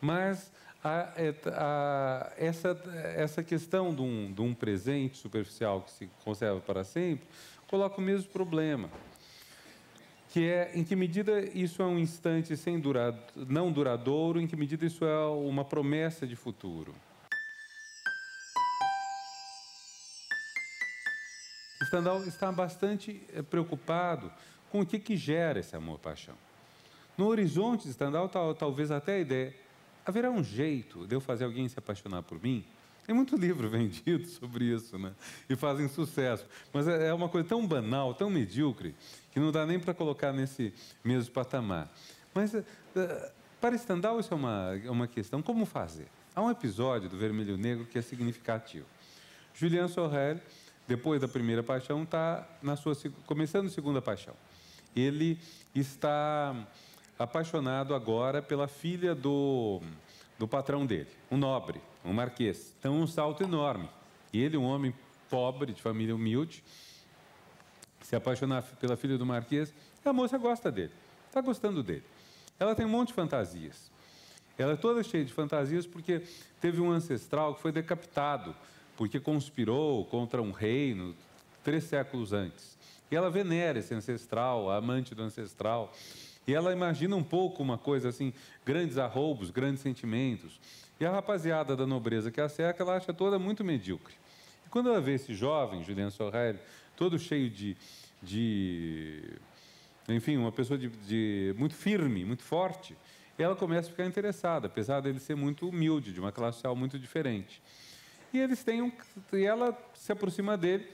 [0.00, 1.12] Mas a,
[1.46, 2.78] a, essa,
[3.16, 7.26] essa questão de um, de um presente superficial que se conserva para sempre
[7.66, 8.90] coloca o mesmo problema
[10.34, 14.56] que é em que medida isso é um instante sem durar, não duradouro, em que
[14.56, 16.92] medida isso é uma promessa de futuro.
[21.84, 24.32] Stendhal está bastante eh, preocupado
[24.72, 26.34] com o que, que gera esse amor-paixão.
[27.16, 29.54] No horizonte de Stendhal, tal, talvez até a ideia,
[30.04, 32.64] haverá um jeito de eu fazer alguém se apaixonar por mim?
[33.04, 35.12] Tem muito livro vendido sobre isso, né?
[35.48, 36.46] E fazem sucesso.
[36.72, 38.94] Mas é uma coisa tão banal, tão medíocre,
[39.30, 40.72] que não dá nem para colocar nesse
[41.04, 41.92] mesmo patamar.
[42.34, 42.64] Mas uh,
[43.60, 45.42] para Stendhal isso é uma, é uma questão.
[45.42, 46.06] Como fazer?
[46.34, 48.86] Há um episódio do Vermelho Negro que é significativo.
[49.54, 50.40] Julian Sorel,
[50.88, 54.34] depois da primeira paixão, está na sua começando a segunda paixão.
[54.96, 55.38] Ele
[55.74, 56.54] está
[57.18, 59.80] apaixonado agora pela filha do,
[60.38, 62.74] do patrão dele, um nobre, um marquês.
[62.78, 63.88] Então, um salto enorme.
[64.32, 64.94] E ele, um homem
[65.30, 66.62] pobre, de família humilde,
[68.02, 69.72] se apaixonar pela filha do marquês,
[70.04, 70.92] a moça gosta dele,
[71.26, 72.04] está gostando dele.
[72.58, 73.90] Ela tem um monte de fantasias.
[74.58, 76.22] Ela é toda cheia de fantasias porque
[76.60, 78.54] teve um ancestral que foi decapitado,
[78.96, 81.16] porque conspirou contra um reino
[81.64, 82.78] três séculos antes.
[83.10, 85.92] E ela venera esse ancestral, a amante do ancestral.
[86.46, 88.32] E ela imagina um pouco uma coisa assim,
[88.64, 90.60] grandes arroubos, grandes sentimentos.
[91.00, 94.14] E a rapaziada da nobreza que a cerca, ela acha toda muito medíocre.
[94.66, 96.56] E quando ela vê esse jovem, Julian Sorrel,
[96.96, 97.76] todo cheio de,
[98.22, 99.22] de
[100.08, 102.96] enfim, uma pessoa de, de, muito firme, muito forte,
[103.38, 106.98] ela começa a ficar interessada, apesar dele ser muito humilde, de uma classe social muito
[106.98, 107.60] diferente.
[108.32, 108.92] E eles têm um,
[109.32, 110.86] e ela se aproxima dele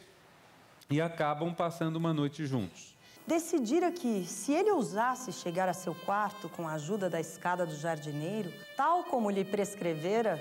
[0.88, 2.94] e acabam passando uma noite juntos.
[3.26, 7.76] Decidira que, se ele ousasse chegar a seu quarto com a ajuda da escada do
[7.76, 10.40] jardineiro, tal como lhe prescrevera,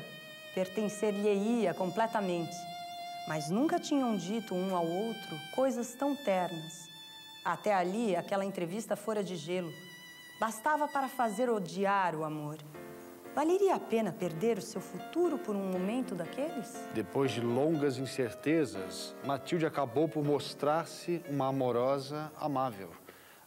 [0.56, 2.56] pertencer-lhe-ia completamente.
[3.28, 6.90] Mas nunca tinham dito um ao outro coisas tão ternas.
[7.46, 9.72] Até ali, aquela entrevista fora de gelo.
[10.40, 12.58] Bastava para fazer odiar o amor.
[13.40, 16.78] Valeria a pena perder o seu futuro por um momento daqueles?
[16.94, 22.90] Depois de longas incertezas, Matilde acabou por mostrar-se uma amorosa amável.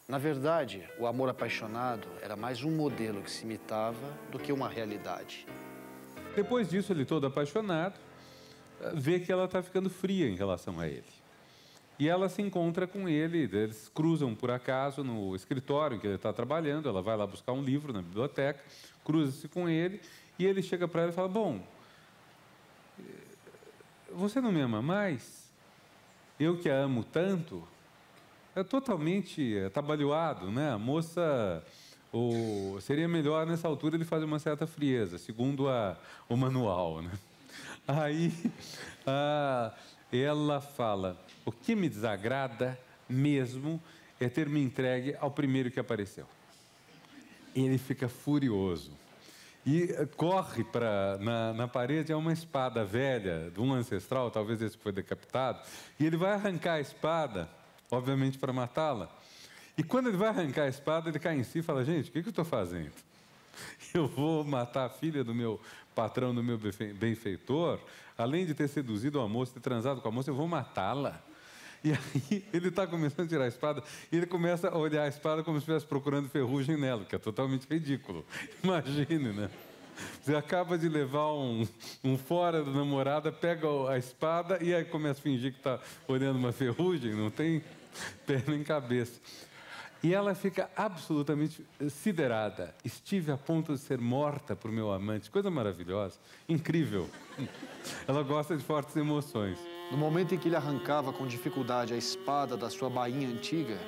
[0.09, 4.67] Na verdade, o amor apaixonado era mais um modelo que se imitava do que uma
[4.67, 5.47] realidade.
[6.35, 8.01] Depois disso, ele todo apaixonado,
[8.95, 11.22] vê que ela está ficando fria em relação a ele.
[12.03, 16.17] E ela se encontra com ele, eles cruzam por acaso no escritório em que ele
[16.17, 18.61] está trabalhando, ela vai lá buscar um livro na biblioteca,
[19.05, 20.01] cruza-se com ele
[20.37, 21.65] e ele chega para ela e fala: Bom,
[24.11, 25.49] você não me ama mais?
[26.41, 27.63] Eu que a amo tanto?
[28.57, 30.73] É totalmente atabalhoado, né?
[30.73, 31.65] A moça.
[32.11, 35.97] Ou seria melhor nessa altura ele fazer uma certa frieza, segundo a,
[36.29, 37.01] o manual.
[37.01, 37.13] Né?
[37.87, 38.33] Aí
[39.07, 39.73] a,
[40.13, 42.79] ela fala: O que me desagrada
[43.09, 43.81] mesmo
[44.21, 46.27] é ter me entregue ao primeiro que apareceu
[47.55, 48.93] ele fica furioso.
[49.65, 54.61] E eh, corre para na, na parede é uma espada velha de um ancestral, talvez
[54.61, 55.61] esse foi decapitado,
[56.01, 57.49] e ele vai arrancar a espada,
[57.91, 59.09] obviamente para matá-la.
[59.79, 62.13] E quando ele vai arrancar a espada, ele cai em si e fala: Gente, o
[62.13, 62.93] que, que eu estou fazendo?
[63.95, 65.61] Eu vou matar a filha do meu
[65.95, 67.79] patrão, do meu benfeitor,
[68.17, 71.23] além de ter seduzido a moça, ter transado com a moça, eu vou matá-la.
[71.85, 75.09] E aí ele está começando a tirar a espada e ele começa a olhar a
[75.09, 78.25] espada como se estivesse procurando ferrugem nela, que é totalmente ridículo.
[78.63, 79.51] Imagine, né?
[80.23, 81.67] Você acaba de levar um,
[82.03, 86.39] um fora da namorada, pega a espada e aí começa a fingir que está olhando
[86.39, 87.63] uma ferrugem, não tem
[88.27, 89.21] perna em cabeça.
[90.03, 92.75] E ela fica absolutamente siderada.
[92.85, 95.31] Estive a ponto de ser morta por meu amante.
[95.31, 96.19] Coisa maravilhosa,
[96.49, 97.09] incrível.
[98.09, 99.59] Ela gosta de fortes emoções.
[99.93, 103.79] No momento em que ele arrancava com dificuldade a espada da sua bainha antiga,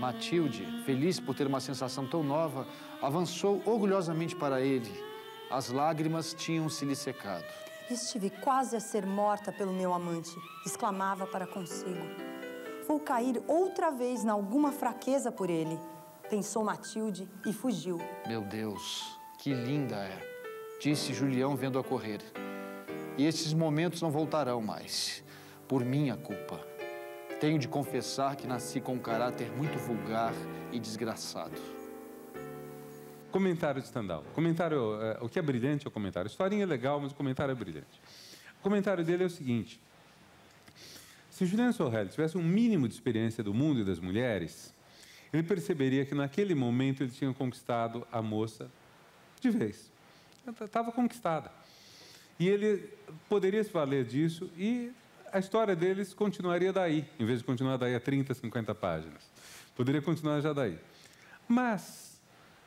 [0.00, 2.66] Matilde, feliz por ter uma sensação tão nova,
[3.02, 4.90] avançou orgulhosamente para ele.
[5.50, 7.44] As lágrimas tinham se lhe secado.
[7.90, 10.34] Estive quase a ser morta pelo meu amante,
[10.64, 12.00] exclamava para consigo.
[12.88, 15.78] Vou cair outra vez na alguma fraqueza por ele,
[16.30, 18.00] pensou Matilde e fugiu.
[18.26, 20.18] Meu Deus, que linda é,
[20.80, 22.22] disse Julião vendo-a correr.
[23.18, 25.22] E esses momentos não voltarão mais
[25.72, 26.60] por minha culpa.
[27.40, 30.34] Tenho de confessar que nasci com um caráter muito vulgar
[30.70, 31.58] e desgraçado.
[33.30, 34.22] Comentário de Stendhal.
[34.34, 36.28] Comentário, é, o que é brilhante é o comentário.
[36.28, 38.02] A historinha é legal, mas o comentário é brilhante.
[38.60, 39.80] O comentário dele é o seguinte:
[41.30, 44.74] se Julien Sorel tivesse um mínimo de experiência do mundo e das mulheres,
[45.32, 48.70] ele perceberia que naquele momento ele tinha conquistado a moça
[49.40, 49.90] de vez.
[50.60, 51.50] Estava conquistada.
[52.38, 52.90] E ele
[53.26, 54.92] poderia se valer disso e
[55.32, 59.22] a história deles continuaria daí, em vez de continuar daí a 30, 50 páginas.
[59.74, 60.78] Poderia continuar já daí.
[61.48, 62.20] Mas,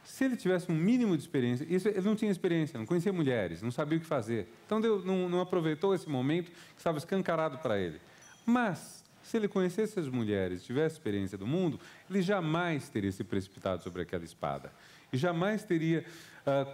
[0.03, 3.61] se ele tivesse um mínimo de experiência, isso, ele não tinha experiência, não conhecia mulheres,
[3.61, 4.47] não sabia o que fazer.
[4.65, 8.01] Então, deu, não, não aproveitou esse momento que estava escancarado para ele.
[8.45, 13.83] Mas, se ele conhecesse as mulheres, tivesse experiência do mundo, ele jamais teria se precipitado
[13.83, 14.71] sobre aquela espada.
[15.13, 16.03] e jamais teria
[16.45, 16.65] ah,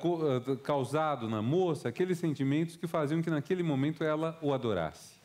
[0.63, 5.21] causado na moça aqueles sentimentos que faziam que naquele momento ela o adorasse.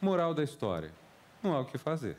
[0.00, 0.90] Moral da história:
[1.42, 2.16] não há o que fazer.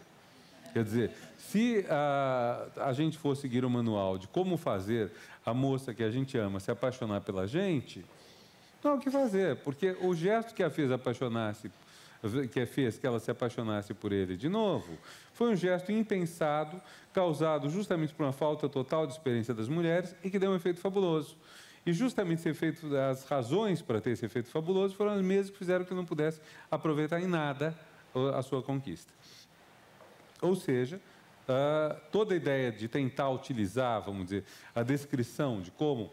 [0.74, 5.12] Quer dizer, se ah, a gente for seguir o manual de como fazer
[5.46, 8.06] a moça que a gente ama se apaixonar pela gente,
[8.84, 11.70] não há o que fazer, porque o gesto que a fez apaixonar-se,
[12.52, 14.98] que a fez que ela se apaixonasse por ele de novo,
[15.34, 16.82] foi um gesto impensado,
[17.14, 20.80] causado justamente por uma falta total de experiência das mulheres e que deu um efeito
[20.80, 21.36] fabuloso.
[21.86, 25.58] E justamente esse efeito, as razões para ter esse efeito fabuloso foram as mesmas que
[25.58, 26.40] fizeram que não pudesse
[26.70, 27.76] aproveitar em nada
[28.36, 29.12] a sua conquista.
[30.42, 31.02] Ou seja,
[31.48, 34.44] ah, toda a ideia de tentar utilizar, vamos dizer,
[34.76, 36.12] a descrição de como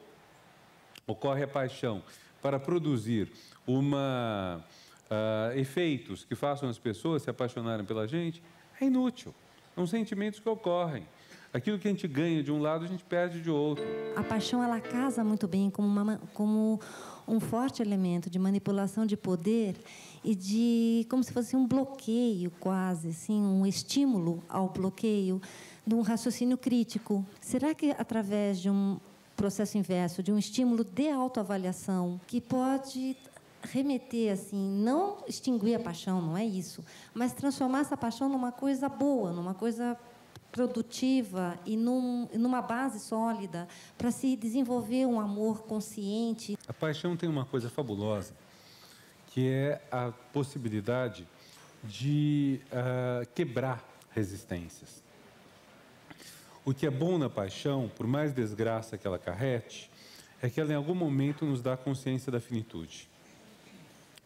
[1.06, 2.02] ocorre a paixão
[2.40, 3.30] para produzir
[3.66, 4.64] uma
[5.10, 8.42] ah, efeitos que façam as pessoas se apaixonarem pela gente
[8.80, 9.34] é inútil.
[9.74, 11.06] São sentimentos que ocorrem.
[11.52, 13.82] Aquilo que a gente ganha de um lado, a gente perde de outro.
[14.14, 16.78] A paixão ela casa muito bem como, uma, como
[17.26, 19.76] um forte elemento de manipulação de poder
[20.22, 25.40] e de como se fosse um bloqueio quase, assim, um estímulo ao bloqueio
[25.86, 27.24] de um raciocínio crítico.
[27.40, 28.98] Será que através de um
[29.34, 33.16] processo inverso, de um estímulo de autoavaliação que pode
[33.62, 36.84] remeter assim, não extinguir a paixão, não é isso,
[37.14, 39.96] mas transformar essa paixão numa coisa boa, numa coisa
[40.50, 46.58] produtiva e num, numa base sólida para se desenvolver um amor consciente.
[46.66, 48.34] A paixão tem uma coisa fabulosa,
[49.28, 51.26] que é a possibilidade
[51.84, 55.02] de ah, quebrar resistências.
[56.64, 59.90] O que é bom na paixão, por mais desgraça que ela carrete,
[60.42, 63.08] é que ela em algum momento nos dá consciência da finitude.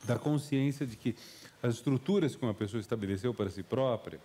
[0.04, 1.14] Da consciência de que
[1.62, 4.20] as estruturas que uma pessoa estabeleceu para si própria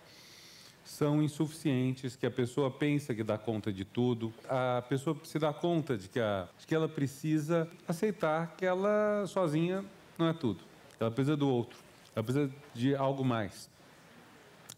[0.88, 5.52] são insuficientes, que a pessoa pensa que dá conta de tudo, a pessoa se dá
[5.52, 9.84] conta de que, a, de que ela precisa aceitar que ela sozinha
[10.16, 10.64] não é tudo.
[10.98, 11.78] Ela precisa do outro,
[12.16, 13.68] ela precisa de algo mais.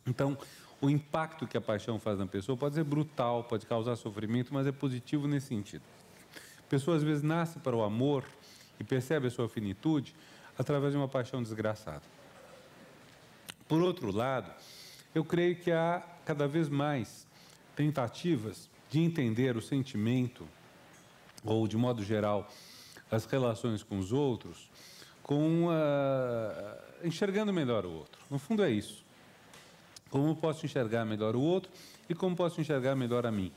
[0.05, 0.37] Então,
[0.81, 4.67] o impacto que a paixão faz na pessoa pode ser brutal, pode causar sofrimento, mas
[4.67, 5.85] é positivo nesse sentido.
[6.59, 8.25] A pessoa às vezes nasce para o amor
[8.81, 10.13] e percebe a sua finitude
[10.59, 12.03] através de uma paixão desgraçada.
[13.69, 14.53] Por outro lado,
[15.15, 17.27] eu creio que há cada vez mais
[17.75, 20.47] tentativas de entender o sentimento,
[21.45, 22.49] ou de modo geral,
[23.11, 24.71] as relações com os outros,
[25.23, 28.21] com ah, enxergando melhor o outro.
[28.31, 29.05] No fundo é isso.
[30.11, 31.71] Como posso enxergar melhor o outro
[32.09, 33.53] e como posso enxergar melhor a mim.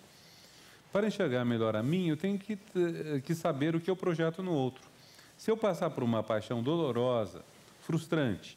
[0.92, 4.44] Para enxergar melhor a mim, eu tenho que, eh, que saber o que eu projeto
[4.44, 4.84] no outro.
[5.36, 7.44] Se eu passar por uma paixão dolorosa,
[7.82, 8.56] frustrante,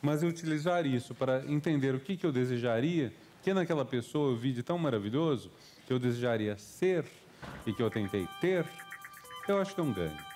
[0.00, 4.36] mas eu utilizar isso para entender o que, que eu desejaria, que naquela pessoa eu
[4.36, 5.50] vi de tão maravilhoso,
[5.86, 7.04] que eu desejaria ser
[7.66, 8.64] e que eu tentei ter,
[9.48, 10.27] eu acho que é um ganho.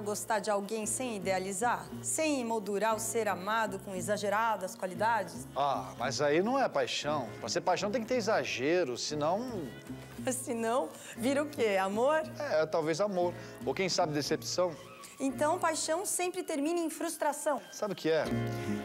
[0.00, 1.86] Para gostar de alguém sem idealizar?
[2.02, 5.46] Sem emoldurar o ser amado com exageradas qualidades?
[5.54, 7.28] Ah, mas aí não é paixão.
[7.38, 9.68] Pra ser paixão tem que ter exagero, senão.
[10.32, 11.76] Se não, vira o quê?
[11.80, 12.22] Amor?
[12.38, 13.34] É, talvez amor.
[13.64, 14.74] Ou quem sabe decepção.
[15.18, 17.60] Então, paixão sempre termina em frustração.
[17.70, 18.24] Sabe o que é?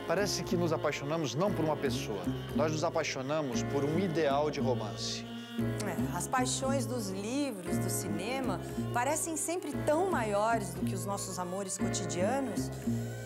[0.05, 2.21] Parece que nos apaixonamos não por uma pessoa.
[2.55, 5.34] Nós nos apaixonamos por um ideal de romance.
[5.57, 8.59] É, as paixões dos livros, do cinema,
[8.93, 12.69] parecem sempre tão maiores do que os nossos amores cotidianos.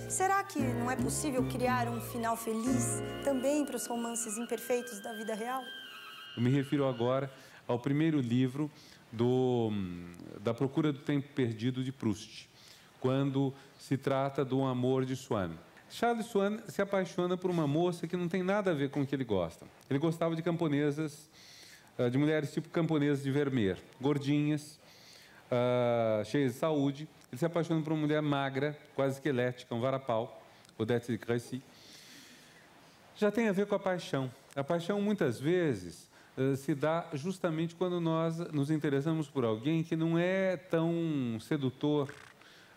[0.08, 5.14] Será que não é possível criar um final feliz também para os romances imperfeitos da
[5.14, 5.64] vida real?
[6.36, 7.32] Eu me refiro agora
[7.68, 8.70] ao primeiro livro
[9.12, 9.72] do,
[10.42, 12.48] da Procura do Tempo Perdido de Proust,
[13.00, 15.52] quando se trata do amor de Swann.
[15.90, 19.08] Charles Swann se apaixona por uma moça que não tem nada a ver com o
[19.08, 19.66] que ele gosta.
[19.90, 21.28] Ele gostava de camponesas,
[22.08, 24.80] de mulheres tipo camponesas de Vermeer, gordinhas,
[25.52, 27.08] ah, cheias de saúde.
[27.32, 30.42] Ele se apaixona por uma mulher magra, quase esquelética, um varapau,
[30.78, 31.62] Odette de Crécy.
[33.16, 34.32] Já tem a ver com a paixão.
[34.56, 39.96] A paixão, muitas vezes, eh, se dá justamente quando nós nos interessamos por alguém que
[39.96, 42.14] não é tão sedutor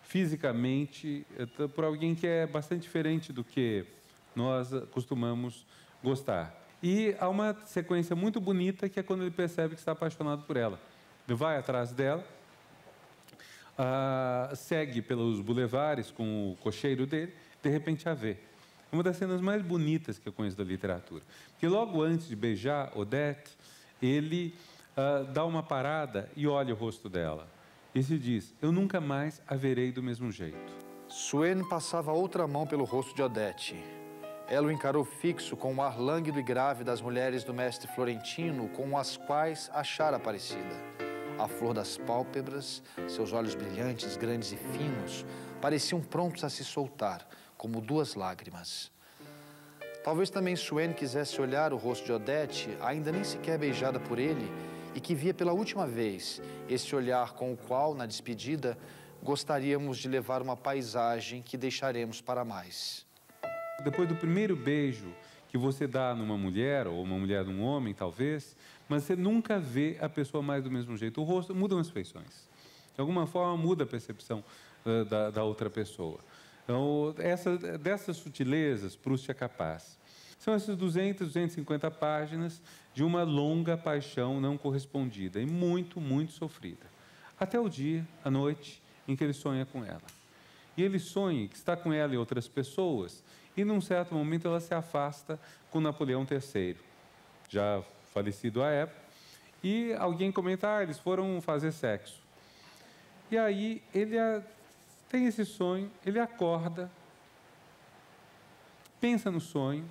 [0.03, 3.87] fisicamente, eh, por alguém que é bastante diferente do que
[4.35, 5.65] nós costumamos
[6.03, 6.62] gostar.
[6.83, 10.57] E há uma sequência muito bonita que é quando ele percebe que está apaixonado por
[10.57, 10.81] ela.
[11.29, 12.27] Ele vai atrás dela,
[13.79, 18.37] ah, segue pelos bulevares com o cocheiro dele, de repente a vê.
[18.91, 21.23] uma das cenas mais bonitas que eu conheço da literatura.
[21.53, 23.57] Porque logo antes de beijar Odette,
[24.03, 24.55] ele
[24.97, 27.49] uh, dá uma parada e olha o rosto dela.
[27.95, 30.59] E se diz: Eu nunca mais a verei do mesmo jeito.
[31.09, 34.02] Suen passava outra mão pelo rosto de Odete.
[34.53, 38.69] Ela o encarou fixo com o ar lânguido e grave das mulheres do mestre florentino
[38.69, 40.77] com as quais achara parecida.
[41.39, 45.25] A flor das pálpebras, seus olhos brilhantes, grandes e finos,
[45.59, 47.27] pareciam prontos a se soltar,
[47.57, 48.93] como duas lágrimas.
[50.05, 54.53] Talvez também Suen quisesse olhar o rosto de Odete, ainda nem sequer beijada por ele,
[54.95, 58.77] e que via pela última vez esse olhar com o qual, na despedida,
[59.23, 63.11] gostaríamos de levar uma paisagem que deixaremos para mais.
[63.85, 65.13] Depois do primeiro beijo
[65.49, 68.57] que você dá numa mulher, ou uma mulher num homem, talvez,
[68.89, 71.21] mas você nunca vê a pessoa mais do mesmo jeito.
[71.21, 72.49] O rosto muda as feições.
[72.95, 74.43] De alguma forma, muda a percepção
[74.85, 76.19] uh, da, da outra pessoa.
[76.65, 79.99] Então, essa, dessas sutilezas, Proust é capaz.
[80.39, 82.61] São essas 200, 250 páginas
[82.95, 86.87] de uma longa paixão não correspondida e muito, muito sofrida.
[87.39, 90.03] Até o dia, a noite, em que ele sonha com ela.
[90.77, 93.23] E ele sonha que está com ela e outras pessoas,
[93.57, 95.39] e num certo momento ela se afasta
[95.71, 96.77] com Napoleão III,
[97.49, 97.83] já
[98.13, 99.01] falecido à época,
[99.63, 102.21] e alguém comenta, ah, eles foram fazer sexo.
[103.31, 104.17] E aí ele
[105.09, 106.91] tem esse sonho, ele acorda,
[109.01, 109.91] pensa no sonho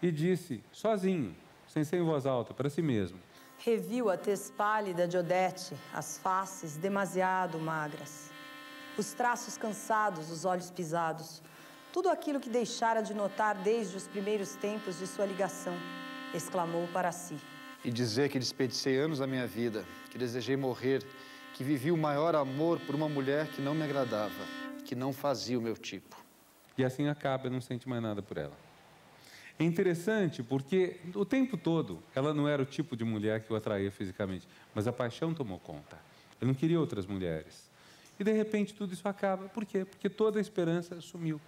[0.00, 1.34] e disse, sozinho,
[1.68, 3.18] sem ser em voz alta, para si mesmo:
[3.58, 8.30] Reviu a tez pálida de Odete, as faces demasiado magras,
[8.98, 11.40] os traços cansados, os olhos pisados,
[11.92, 15.74] tudo aquilo que deixara de notar desde os primeiros tempos de sua ligação,
[16.34, 17.36] exclamou para si.
[17.84, 21.04] E dizer que desperdicei anos da minha vida, que desejei morrer
[21.52, 24.32] que vivi o maior amor por uma mulher que não me agradava,
[24.84, 26.16] que não fazia o meu tipo.
[26.76, 28.56] E assim acaba, não sente mais nada por ela.
[29.58, 33.56] É interessante porque o tempo todo ela não era o tipo de mulher que o
[33.56, 35.98] atraía fisicamente, mas a paixão tomou conta.
[36.40, 37.70] Ele não queria outras mulheres.
[38.18, 39.48] E de repente tudo isso acaba.
[39.48, 39.84] Por quê?
[39.84, 41.40] Porque toda a esperança sumiu.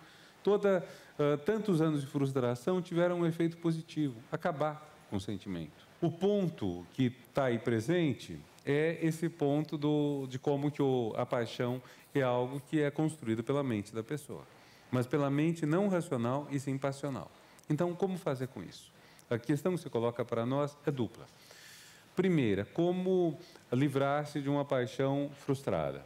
[0.44, 0.86] Toda,
[1.18, 5.88] uh, tantos anos de frustração tiveram um efeito positivo, acabar com o sentimento.
[6.02, 11.24] O ponto que está aí presente é esse ponto do, de como que o, a
[11.24, 11.80] paixão
[12.14, 14.46] é algo que é construído pela mente da pessoa,
[14.90, 17.30] mas pela mente não racional e sim passional.
[17.68, 18.92] Então, como fazer com isso?
[19.30, 21.24] A questão que você coloca para nós é dupla.
[22.14, 23.38] Primeira, como
[23.72, 26.04] livrar-se de uma paixão frustrada.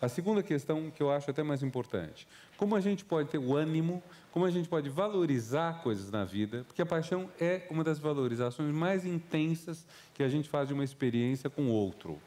[0.00, 3.54] A segunda questão, que eu acho até mais importante, como a gente pode ter o
[3.56, 4.02] ânimo,
[4.32, 8.74] como a gente pode valorizar coisas na vida, porque a paixão é uma das valorizações
[8.74, 12.20] mais intensas que a gente faz de uma experiência com outro.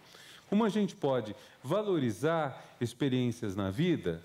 [0.48, 4.24] Como a gente pode valorizar experiências na vida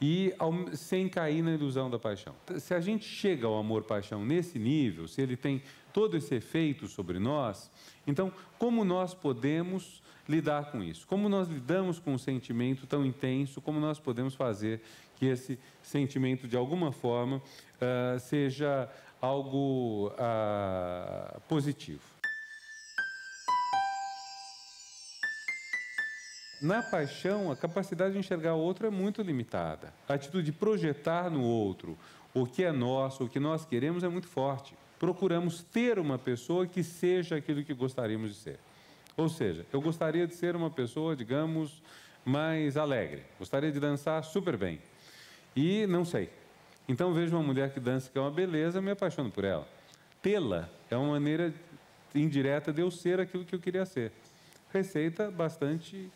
[0.00, 0.34] e
[0.74, 2.34] sem cair na ilusão da paixão.
[2.58, 7.18] Se a gente chega ao amor-paixão nesse nível, se ele tem todo esse efeito sobre
[7.18, 7.70] nós,
[8.06, 11.06] então como nós podemos lidar com isso?
[11.06, 13.60] Como nós lidamos com um sentimento tão intenso?
[13.60, 14.80] Como nós podemos fazer
[15.16, 18.88] que esse sentimento, de alguma forma, uh, seja
[19.20, 22.14] algo uh, positivo?
[26.62, 29.92] Na paixão, a capacidade de enxergar o outro é muito limitada.
[30.08, 31.98] A atitude de projetar no outro
[32.32, 34.74] o que é nosso, o que nós queremos é muito forte.
[34.98, 38.58] Procuramos ter uma pessoa que seja aquilo que gostaríamos de ser.
[39.16, 41.82] Ou seja, eu gostaria de ser uma pessoa, digamos,
[42.24, 43.22] mais alegre.
[43.38, 44.80] Gostaria de dançar super bem.
[45.56, 46.30] E não sei.
[46.88, 49.66] Então vejo uma mulher que dança que é uma beleza, me apaixono por ela.
[50.20, 51.52] Tê-la é uma maneira
[52.14, 54.12] indireta de eu ser aquilo que eu queria ser.
[54.72, 56.10] Receita bastante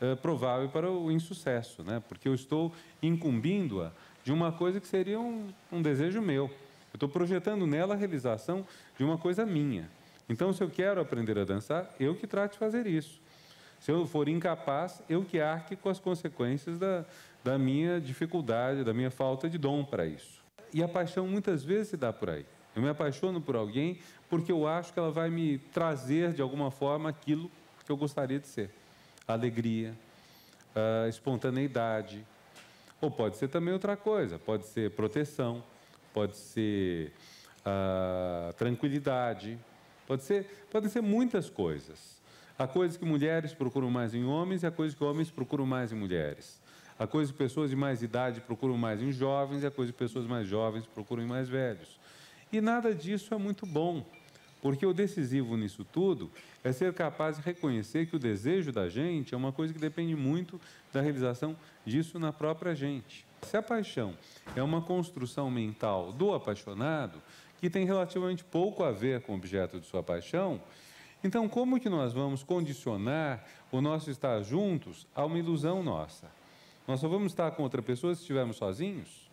[0.00, 2.02] uh, provável para o insucesso, né?
[2.08, 2.72] porque eu estou
[3.02, 6.44] incumbindo-a de uma coisa que seria um, um desejo meu.
[6.92, 8.66] Eu estou projetando nela a realização
[8.96, 9.90] de uma coisa minha.
[10.28, 13.20] Então, se eu quero aprender a dançar, eu que trate de fazer isso.
[13.84, 17.04] Se eu for incapaz, eu que arque com as consequências da,
[17.44, 20.42] da minha dificuldade, da minha falta de dom para isso.
[20.72, 22.46] E a paixão muitas vezes se dá por aí.
[22.74, 23.98] Eu me apaixono por alguém
[24.30, 27.50] porque eu acho que ela vai me trazer de alguma forma aquilo
[27.84, 28.70] que eu gostaria de ser:
[29.28, 29.94] alegria,
[31.06, 32.26] espontaneidade.
[33.02, 35.62] Ou pode ser também outra coisa: pode ser proteção,
[36.14, 37.12] pode ser
[37.62, 39.58] a tranquilidade,
[40.06, 42.22] Pode ser, podem ser muitas coisas.
[42.56, 45.90] Há coisas que mulheres procuram mais em homens e há coisas que homens procuram mais
[45.90, 46.60] em mulheres.
[46.96, 49.98] Há coisas que pessoas de mais idade procuram mais em jovens e há coisas que
[49.98, 51.98] pessoas mais jovens procuram em mais velhos.
[52.52, 54.06] E nada disso é muito bom,
[54.62, 56.30] Porque o decisivo nisso tudo
[56.62, 60.16] é ser capaz de reconhecer que o desejo da gente é uma coisa que depende
[60.16, 60.58] muito
[60.90, 63.26] da realização disso na própria gente.
[63.42, 64.16] Se a paixão
[64.56, 67.20] é uma construção mental do apaixonado,
[67.60, 70.58] que tem relativamente pouco a ver com o objeto de sua paixão,
[71.24, 76.30] então como que nós vamos condicionar o nosso estar juntos a uma ilusão nossa?
[76.86, 79.28] Nós só vamos estar com outra pessoa se estivermos sozinhos?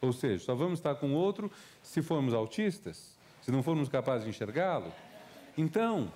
[0.00, 1.50] Ou seja, só vamos estar com outro
[1.82, 3.16] se formos autistas?
[3.42, 4.92] Se não formos capazes de enxergá-lo?
[5.58, 6.12] Então,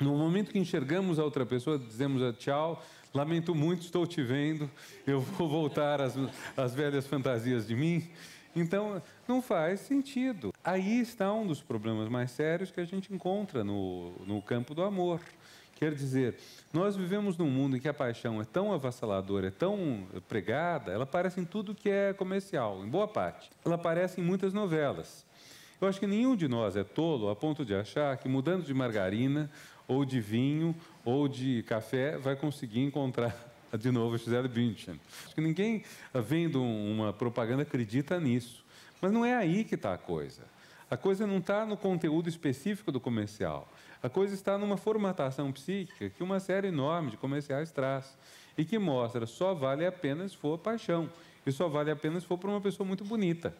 [0.00, 4.70] no momento que enxergamos a outra pessoa, dizemos a tchau, lamento muito, estou te vendo,
[5.06, 6.14] eu vou voltar às,
[6.56, 8.08] às velhas fantasias de mim.
[8.54, 10.52] Então, não faz sentido.
[10.62, 14.82] Aí está um dos problemas mais sérios que a gente encontra no, no campo do
[14.82, 15.20] amor.
[15.76, 16.36] Quer dizer,
[16.72, 21.04] nós vivemos num mundo em que a paixão é tão avassaladora, é tão pregada, ela
[21.04, 23.50] aparece em tudo que é comercial, em boa parte.
[23.64, 25.26] Ela aparece em muitas novelas.
[25.80, 28.72] Eu acho que nenhum de nós é tolo a ponto de achar que mudando de
[28.72, 29.50] margarina,
[29.88, 35.00] ou de vinho, ou de café, vai conseguir encontrar de novo a Gisele Bündchen.
[35.24, 38.64] Acho que ninguém, vendo uma propaganda, acredita nisso.
[39.00, 40.42] Mas não é aí que está a coisa.
[40.90, 43.68] A coisa não está no conteúdo específico do comercial.
[44.02, 48.16] A coisa está numa formatação psíquica que uma série enorme de comerciais traz
[48.58, 51.08] e que mostra só vale a pena se for paixão
[51.46, 53.56] e só vale a pena se for para uma pessoa muito bonita.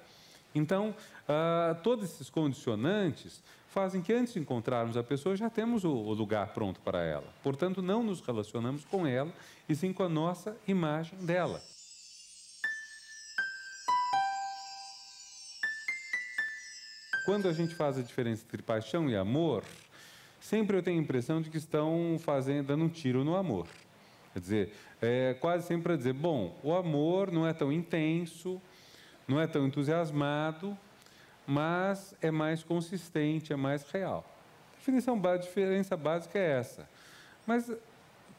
[0.55, 0.95] Então,
[1.29, 6.13] ah, todos esses condicionantes fazem que antes de encontrarmos a pessoa já temos o, o
[6.13, 7.27] lugar pronto para ela.
[7.43, 9.33] Portanto, não nos relacionamos com ela
[9.69, 11.61] e sim com a nossa imagem dela.
[17.25, 19.63] Quando a gente faz a diferença entre paixão e amor,
[20.41, 23.69] sempre eu tenho a impressão de que estão fazendo, dando um tiro no amor.
[24.33, 28.61] Quer dizer, é quase sempre para dizer, bom, o amor não é tão intenso,
[29.33, 30.77] não é tão entusiasmado,
[31.47, 34.25] mas é mais consistente, é mais real.
[34.75, 36.89] A definição a diferença básica é essa.
[37.47, 37.73] Mas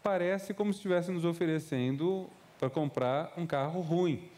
[0.03, 2.29] parece como se estivesse nos oferecendo
[2.59, 4.29] para comprar um carro ruim.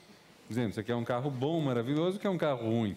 [0.47, 2.95] Dizendo, isso aqui é um carro bom, maravilhoso, que é um carro ruim.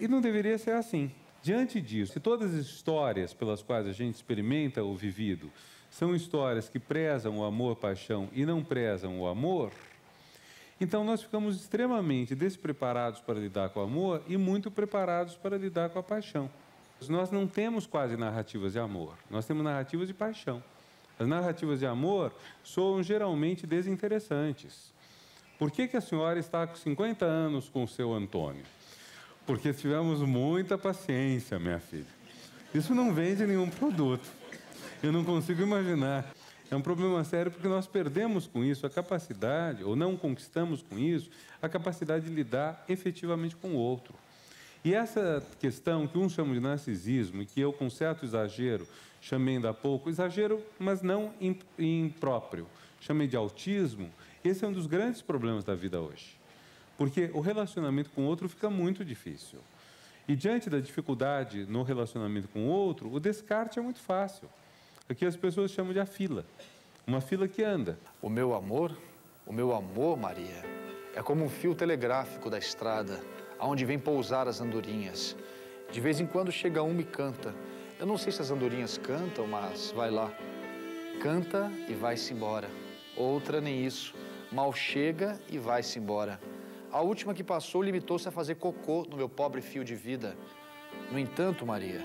[0.00, 1.12] E não deveria ser assim.
[1.42, 5.50] Diante disso, se todas as histórias pelas quais a gente experimenta o vivido
[5.90, 9.70] são histórias que prezam o amor, paixão e não prezam o amor,
[10.80, 15.90] então nós ficamos extremamente despreparados para lidar com o amor e muito preparados para lidar
[15.90, 16.50] com a paixão.
[17.08, 20.62] Nós não temos quase narrativas de amor, nós temos narrativas de paixão.
[21.18, 24.92] As narrativas de amor soam geralmente desinteressantes.
[25.58, 28.62] Por que, que a senhora está com 50 anos com o seu Antônio?
[29.44, 32.06] Porque tivemos muita paciência, minha filha.
[32.72, 34.28] Isso não vende nenhum produto.
[35.02, 36.32] Eu não consigo imaginar
[36.70, 40.98] é um problema sério porque nós perdemos com isso a capacidade, ou não conquistamos com
[40.98, 41.30] isso,
[41.62, 44.14] a capacidade de lidar efetivamente com o outro.
[44.84, 48.86] E essa questão que uns chamam de narcisismo, e que eu, com certo exagero,
[49.20, 51.32] chamei ainda há pouco, exagero, mas não
[51.78, 52.66] impróprio,
[53.00, 54.10] chamei de autismo,
[54.44, 56.36] esse é um dos grandes problemas da vida hoje.
[56.96, 59.58] Porque o relacionamento com o outro fica muito difícil.
[60.26, 64.48] E diante da dificuldade no relacionamento com o outro, o descarte é muito fácil.
[65.10, 66.44] Aqui as pessoas chamam de a fila.
[67.06, 67.98] Uma fila que anda.
[68.20, 68.94] O meu amor,
[69.46, 70.62] o meu amor, Maria,
[71.14, 73.18] é como um fio telegráfico da estrada,
[73.58, 75.34] aonde vem pousar as andorinhas.
[75.90, 77.54] De vez em quando chega uma e canta.
[77.98, 80.30] Eu não sei se as andorinhas cantam, mas vai lá.
[81.22, 82.68] Canta e vai-se embora.
[83.16, 84.14] Outra nem isso.
[84.52, 86.38] Mal chega e vai-se embora.
[86.92, 90.36] A última que passou limitou-se a fazer cocô no meu pobre fio de vida.
[91.10, 92.02] No entanto, Maria,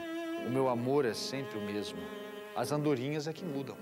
[0.48, 2.23] o meu amor é sempre o mesmo.
[2.56, 3.76] As andorinhas é que mudam.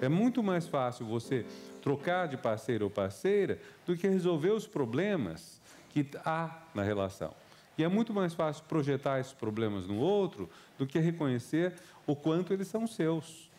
[0.00, 1.44] É muito mais fácil você
[1.82, 5.60] trocar de parceiro ou parceira do que resolver os problemas
[5.90, 7.34] que há na relação.
[7.76, 11.74] E é muito mais fácil projetar esses problemas no outro do que reconhecer
[12.06, 13.50] o quanto eles são seus.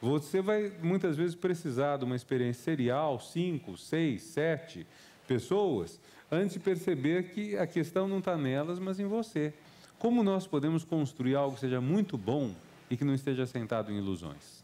[0.00, 4.86] Você vai muitas vezes precisar de uma experiência serial, cinco, seis, sete
[5.26, 9.54] pessoas, antes de perceber que a questão não está nelas, mas em você.
[9.98, 12.52] Como nós podemos construir algo que seja muito bom
[12.92, 14.62] e que não esteja sentado em ilusões.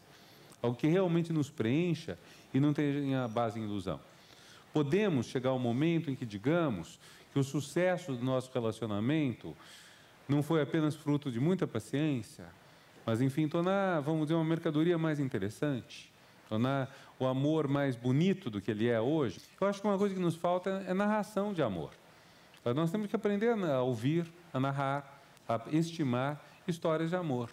[0.61, 2.15] Algo que realmente nos preencha
[2.53, 3.99] e não tenha base em ilusão.
[4.71, 6.99] Podemos chegar ao momento em que digamos
[7.33, 9.57] que o sucesso do nosso relacionamento
[10.27, 12.45] não foi apenas fruto de muita paciência,
[13.03, 16.13] mas enfim, tornar, vamos dizer, uma mercadoria mais interessante,
[16.47, 19.41] tornar o amor mais bonito do que ele é hoje.
[19.59, 21.89] Eu acho que uma coisa que nos falta é narração de amor.
[22.75, 27.49] Nós temos que aprender a ouvir, a narrar, a estimar histórias de amor.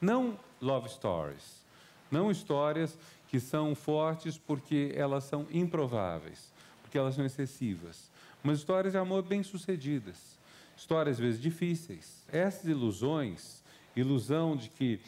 [0.00, 1.62] Não love stories.
[2.10, 2.96] Não histórias
[3.28, 8.10] que são fortes porque elas são improváveis, porque elas são excessivas.
[8.42, 10.38] Mas histórias de amor bem-sucedidas.
[10.76, 12.24] histórias às vezes difíceis.
[12.30, 13.62] Essas ilusões,
[13.96, 15.00] ilusão de que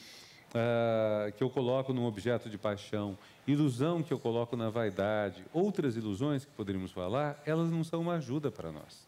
[0.57, 3.17] uh, que eu coloco num objeto de paixão,
[3.47, 8.15] ilusão que eu coloco na vaidade, outras ilusões que poderíamos falar, elas não são uma
[8.15, 9.07] ajuda para nós.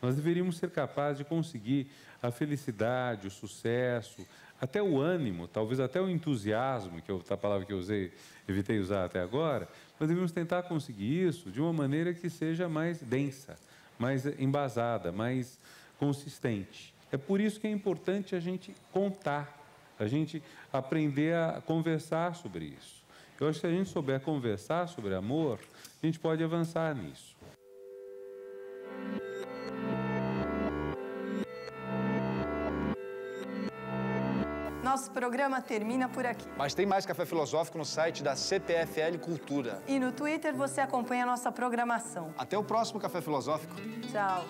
[0.00, 1.88] Nós deveríamos ser capazes de conseguir
[2.22, 4.26] a felicidade, o sucesso,
[4.60, 8.12] até o ânimo, talvez até o entusiasmo, que é a palavra que eu usei,
[8.48, 9.68] evitei usar até agora,
[9.98, 13.56] mas devemos tentar conseguir isso de uma maneira que seja mais densa,
[13.98, 15.58] mais embasada, mais
[15.98, 16.94] consistente.
[17.12, 19.62] É por isso que é importante a gente contar,
[19.98, 20.42] a gente
[20.72, 23.04] aprender a conversar sobre isso.
[23.38, 25.58] Eu acho que se a gente souber conversar sobre amor,
[26.02, 27.35] a gente pode avançar nisso.
[34.96, 36.48] Nosso programa termina por aqui.
[36.56, 39.82] Mas tem mais Café Filosófico no site da CPFL Cultura.
[39.86, 42.32] E no Twitter você acompanha a nossa programação.
[42.38, 43.74] Até o próximo Café Filosófico.
[44.10, 44.46] Tchau.